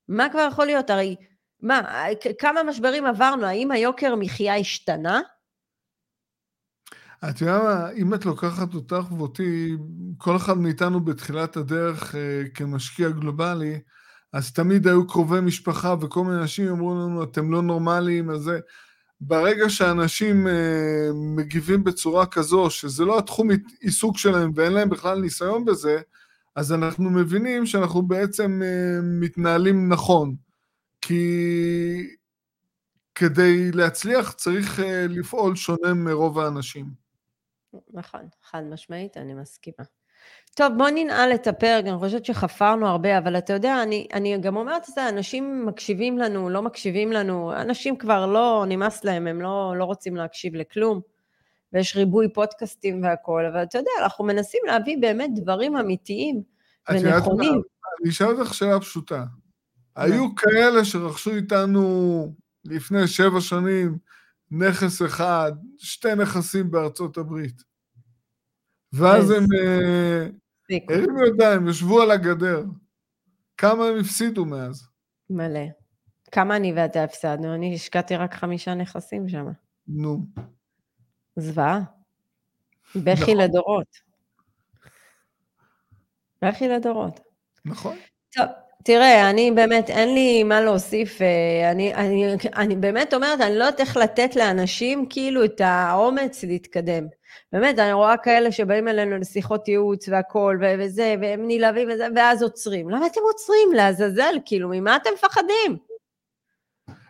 מה 0.08 0.28
כבר 0.28 0.48
יכול 0.52 0.66
להיות? 0.66 0.90
הרי, 0.90 1.16
מה, 1.60 2.04
כמה 2.38 2.62
משברים 2.62 3.06
עברנו? 3.06 3.46
האם 3.46 3.70
היוקר 3.70 4.14
מחיה 4.14 4.56
השתנה? 4.56 5.20
את 7.30 7.40
יודעת 7.40 7.62
מה, 7.62 7.90
אם 7.90 8.14
את 8.14 8.24
לוקחת 8.24 8.74
אותך 8.74 9.12
ואותי, 9.12 9.76
כל 10.18 10.36
אחד 10.36 10.58
מאיתנו 10.58 11.00
בתחילת 11.04 11.56
הדרך 11.56 12.14
אה, 12.14 12.42
כמשקיע 12.54 13.08
גלובלי, 13.08 13.80
אז 14.32 14.52
תמיד 14.52 14.86
היו 14.86 15.06
קרובי 15.06 15.40
משפחה 15.40 15.94
וכל 16.00 16.24
מיני 16.24 16.40
אנשים 16.40 16.68
אמרו 16.68 16.94
לנו, 16.94 17.22
אתם 17.22 17.52
לא 17.52 17.62
נורמליים, 17.62 18.30
אז 18.30 18.40
זה... 18.40 18.58
ברגע 19.20 19.68
שאנשים 19.68 20.46
אה, 20.46 21.10
מגיבים 21.14 21.84
בצורה 21.84 22.26
כזו, 22.26 22.70
שזה 22.70 23.04
לא 23.04 23.18
התחום 23.18 23.48
עיסוק 23.80 24.18
שלהם 24.18 24.50
ואין 24.54 24.72
להם 24.72 24.88
בכלל 24.90 25.20
ניסיון 25.20 25.64
בזה, 25.64 26.00
אז 26.56 26.72
אנחנו 26.72 27.10
מבינים 27.10 27.66
שאנחנו 27.66 28.02
בעצם 28.02 28.60
אה, 28.64 29.00
מתנהלים 29.02 29.88
נכון. 29.92 30.36
כי 31.00 32.16
כדי 33.14 33.72
להצליח 33.72 34.32
צריך 34.32 34.80
אה, 34.80 35.06
לפעול 35.08 35.56
שונה 35.56 35.94
מרוב 35.94 36.38
האנשים. 36.38 36.86
נכון, 37.90 38.28
חד 38.42 38.62
משמעית, 38.70 39.16
אני 39.16 39.34
מסכימה. 39.34 39.84
טוב, 40.58 40.72
בוא 40.76 40.88
ננעל 40.90 41.34
את 41.34 41.46
הפרק, 41.46 41.84
אני 41.84 41.98
חושבת 41.98 42.24
שחפרנו 42.24 42.86
הרבה, 42.86 43.18
אבל 43.18 43.38
אתה 43.38 43.52
יודע, 43.52 43.82
אני, 43.82 44.06
אני 44.12 44.38
גם 44.38 44.56
אומרת 44.56 44.88
את 44.88 44.94
זה, 44.94 45.08
אנשים 45.08 45.66
מקשיבים 45.66 46.18
לנו, 46.18 46.50
לא 46.50 46.62
מקשיבים 46.62 47.12
לנו, 47.12 47.52
אנשים 47.52 47.96
כבר 47.96 48.26
לא, 48.26 48.64
נמאס 48.68 49.04
להם, 49.04 49.26
הם 49.26 49.40
לא, 49.40 49.74
לא 49.76 49.84
רוצים 49.84 50.16
להקשיב 50.16 50.54
לכלום, 50.54 51.00
ויש 51.72 51.96
ריבוי 51.96 52.32
פודקאסטים 52.32 53.02
והכול, 53.02 53.46
אבל 53.46 53.62
אתה 53.62 53.78
יודע, 53.78 53.90
אנחנו 54.02 54.24
מנסים 54.24 54.60
להביא 54.66 54.98
באמת 55.00 55.30
דברים 55.34 55.76
אמיתיים 55.76 56.42
ונכונים. 56.90 57.62
אני 58.02 58.10
אשאל 58.10 58.26
אותך 58.26 58.54
שאלה 58.54 58.80
פשוטה. 58.80 59.24
היו 59.96 60.34
כאלה 60.34 60.84
שרכשו 60.84 61.30
איתנו 61.30 62.34
לפני 62.64 63.06
שבע 63.06 63.40
שנים 63.40 63.98
נכס 64.50 65.02
אחד, 65.02 65.52
שתי 65.78 66.14
נכסים 66.14 66.70
בארצות 66.70 67.18
הברית. 67.18 67.62
ואז 68.92 69.30
הם 69.30 69.44
אה, 69.58 70.26
הרימו 70.70 71.26
ידיים, 71.26 71.68
ישבו 71.68 72.02
על 72.02 72.10
הגדר. 72.10 72.64
כמה 73.56 73.84
הם 73.84 74.00
הפסידו 74.00 74.44
מאז? 74.44 74.88
מלא. 75.30 75.60
כמה 76.32 76.56
אני 76.56 76.72
ואתה 76.76 77.04
הפסדנו? 77.04 77.54
אני 77.54 77.74
השקעתי 77.74 78.16
רק 78.16 78.34
חמישה 78.34 78.74
נכסים 78.74 79.28
שם. 79.28 79.46
נו. 79.88 80.20
זוועה. 81.36 81.80
בכי 82.96 83.22
נכון. 83.22 83.36
לדורות. 83.36 83.86
בכי 86.42 86.68
לדורות. 86.68 87.20
נכון. 87.64 87.96
טוב, 88.32 88.46
תראה, 88.84 89.30
אני 89.30 89.50
באמת, 89.50 89.90
אין 89.90 90.14
לי 90.14 90.42
מה 90.42 90.60
להוסיף. 90.60 91.22
אה, 91.22 91.70
אני, 91.70 91.94
אני, 91.94 92.36
אני 92.56 92.76
באמת 92.76 93.14
אומרת, 93.14 93.40
אני 93.40 93.58
לא 93.58 93.64
יודעת 93.64 93.80
איך 93.80 93.96
לתת 93.96 94.36
לאנשים 94.36 95.06
כאילו 95.10 95.44
את 95.44 95.60
האומץ 95.60 96.44
להתקדם. 96.44 97.06
באמת, 97.52 97.78
אני 97.78 97.92
רואה 97.92 98.16
כאלה 98.16 98.52
שבאים 98.52 98.88
אלינו 98.88 99.18
לשיחות 99.18 99.68
ייעוץ 99.68 100.08
והכול, 100.08 100.62
וזה, 100.78 101.14
והם 101.20 101.40
נלהבים 101.46 101.88
וזה, 101.92 102.06
ואז 102.16 102.42
עוצרים. 102.42 102.90
למה 102.90 103.06
אתם 103.06 103.20
עוצרים? 103.32 103.72
לעזאזל, 103.74 104.34
כאילו, 104.44 104.68
ממה 104.72 104.96
אתם 104.96 105.10
מפחדים? 105.14 105.76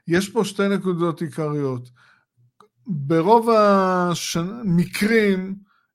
יש 0.08 0.28
פה 0.28 0.44
שתי 0.44 0.68
נקודות 0.68 1.20
עיקריות. 1.20 1.90
ברוב 2.86 3.50
המקרים, 4.34 5.54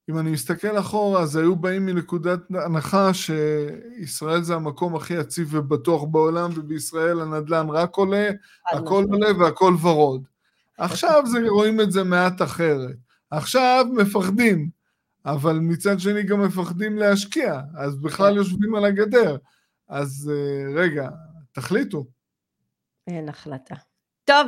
אם 0.10 0.20
אני 0.20 0.32
מסתכל 0.32 0.80
אחורה, 0.80 1.22
אז 1.22 1.36
היו 1.36 1.56
באים 1.56 1.86
מנקודת 1.86 2.40
הנחה 2.66 3.12
שישראל 3.14 4.42
זה 4.42 4.56
המקום 4.56 4.96
הכי 4.96 5.14
יציב 5.14 5.48
ובטוח 5.52 6.04
בעולם, 6.04 6.50
ובישראל 6.56 7.22
הנדל"ן 7.22 7.68
רק 7.70 7.96
עולה, 7.96 8.30
הכל 8.72 9.06
עולה 9.12 9.28
והכל 9.40 9.76
ורוד. 9.82 10.24
עכשיו 10.78 11.24
זה, 11.26 11.40
רואים 11.50 11.82
את 11.82 11.92
זה 11.92 12.04
מעט 12.04 12.42
אחרת. 12.42 12.96
עכשיו 13.38 13.86
מפחדים, 13.94 14.70
אבל 15.26 15.54
מצד 15.54 16.00
שני 16.00 16.24
גם 16.24 16.42
מפחדים 16.42 16.98
להשקיע, 16.98 17.62
אז 17.78 18.02
בכלל 18.02 18.32
כן. 18.32 18.38
יושבים 18.38 18.76
על 18.76 18.86
הגדר. 18.86 19.38
אז 19.90 20.32
אה, 20.34 20.82
רגע, 20.82 21.10
תחליטו. 21.52 22.06
אין 23.08 23.30
החלטה. 23.30 23.76
טוב, 24.26 24.48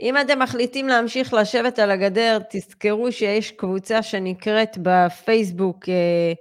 אם 0.00 0.14
אתם 0.20 0.38
מחליטים 0.38 0.88
להמשיך 0.88 1.34
לשבת 1.34 1.78
על 1.78 1.90
הגדר, 1.90 2.38
תזכרו 2.50 3.12
שיש 3.12 3.50
קבוצה 3.50 4.02
שנקראת 4.02 4.78
בפייסבוק 4.82 5.88
אה, 5.88 6.32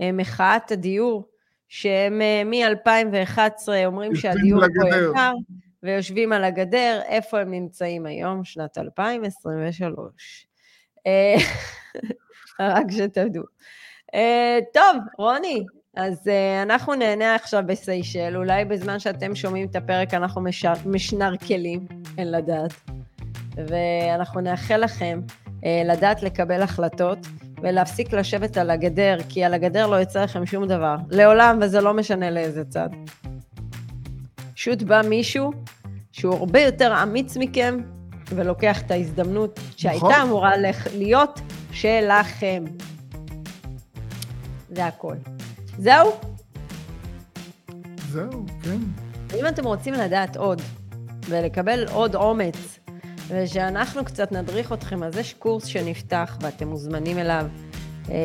אה, 0.00 0.12
מחאת 0.12 0.72
הדיור, 0.72 1.28
שהם 1.68 2.18
מ-2011 2.44 3.68
אומרים 3.86 4.14
שהדיור 4.14 4.60
פה 4.60 4.88
יקר, 4.88 5.32
ויושבים 5.82 6.32
על 6.32 6.44
הגדר, 6.44 7.00
איפה 7.06 7.40
הם 7.40 7.50
נמצאים 7.50 8.06
היום? 8.06 8.44
שנת 8.44 8.78
2023. 8.78 10.49
אה, 11.06 11.34
רק 12.76 12.86
שתדעו. 12.90 13.42
אה, 14.14 14.58
טוב, 14.72 14.96
רוני, 15.18 15.64
אז 15.96 16.26
uh, 16.26 16.62
אנחנו 16.62 16.94
נהנה 16.94 17.34
עכשיו 17.34 17.62
בסיישל, 17.66 18.36
אולי 18.36 18.64
בזמן 18.64 18.98
שאתם 18.98 19.34
שומעים 19.34 19.66
את 19.66 19.76
הפרק 19.76 20.14
אנחנו 20.14 20.40
מש... 20.40 20.64
משנרקלים, 20.86 21.86
אין 22.18 22.30
לדעת. 22.30 22.72
ואנחנו 23.54 24.40
נאחל 24.40 24.76
לכם 24.76 25.20
אה, 25.64 25.82
לדעת 25.84 26.22
לקבל 26.22 26.62
החלטות 26.62 27.18
ולהפסיק 27.62 28.12
לשבת 28.12 28.56
על 28.56 28.70
הגדר, 28.70 29.16
כי 29.28 29.44
על 29.44 29.54
הגדר 29.54 29.86
לא 29.86 30.00
יצא 30.00 30.22
לכם 30.22 30.46
שום 30.46 30.66
דבר. 30.66 30.96
לעולם, 31.10 31.58
וזה 31.62 31.80
לא 31.80 31.94
משנה 31.94 32.30
לאיזה 32.30 32.64
צד. 32.64 32.88
פשוט 34.54 34.82
בא 34.82 35.00
מישהו 35.08 35.52
שהוא 36.12 36.34
הרבה 36.34 36.60
יותר 36.60 37.02
אמיץ 37.02 37.36
מכם, 37.36 37.80
ולוקח 38.34 38.82
את 38.82 38.90
ההזדמנות 38.90 39.60
שהייתה 39.76 40.06
נכון. 40.06 40.20
אמורה 40.20 40.52
להיות 40.94 41.40
שלכם. 41.72 42.64
זה 44.70 44.86
הכל. 44.86 45.14
זהו? 45.78 46.12
זהו, 48.10 48.46
כן. 48.62 48.78
אם 49.38 49.46
אתם 49.46 49.64
רוצים 49.64 49.94
לדעת 49.94 50.36
עוד, 50.36 50.62
ולקבל 51.28 51.86
עוד 51.92 52.14
אומץ, 52.14 52.78
ושאנחנו 53.28 54.04
קצת 54.04 54.32
נדריך 54.32 54.72
אתכם, 54.72 55.02
אז 55.02 55.16
יש 55.16 55.34
קורס 55.34 55.64
שנפתח 55.64 56.38
ואתם 56.40 56.68
מוזמנים 56.68 57.18
אליו, 57.18 57.46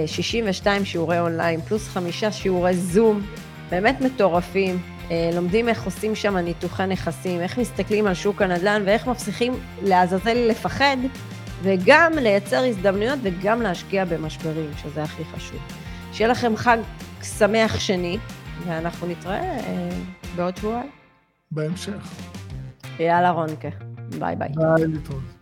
62 0.05 0.81
אה, 0.81 0.85
שיעורי 0.85 1.19
אונליין, 1.19 1.61
פלוס 1.61 1.87
חמישה 1.87 2.31
שיעורי 2.31 2.73
זום, 2.73 3.21
באמת 3.69 4.01
מטורפים. 4.01 4.94
אה, 5.11 5.29
לומדים 5.33 5.69
איך 5.69 5.83
עושים 5.83 6.15
שם 6.15 6.37
ניתוחי 6.37 6.85
נכסים, 6.87 7.41
איך 7.41 7.57
מסתכלים 7.57 8.07
על 8.07 8.13
שוק 8.13 8.41
הנדל"ן 8.41 8.83
ואיך 8.85 9.07
מפסיכים 9.07 9.53
לעזאזל 9.83 10.33
לפחד, 10.49 10.97
וגם 11.63 12.13
לייצר 12.13 12.63
הזדמנויות 12.63 13.19
וגם 13.23 13.61
להשקיע 13.61 14.05
במשברים, 14.05 14.69
שזה 14.77 15.03
הכי 15.03 15.23
חשוב. 15.25 15.59
שיהיה 16.13 16.29
לכם 16.31 16.57
חג 16.57 16.77
שמח 17.23 17.79
שני, 17.79 18.17
ואנחנו 18.65 19.07
נתראה 19.07 19.41
אה, 19.41 19.89
בעוד 20.35 20.57
שבועיים. 20.57 20.89
בהמשך. 21.51 21.93
יאללה 22.99 23.29
רונקה, 23.29 23.69
ביי 24.19 24.35
ביי. 24.35 24.49
ביי, 24.55 24.87
להתראות. 24.87 25.34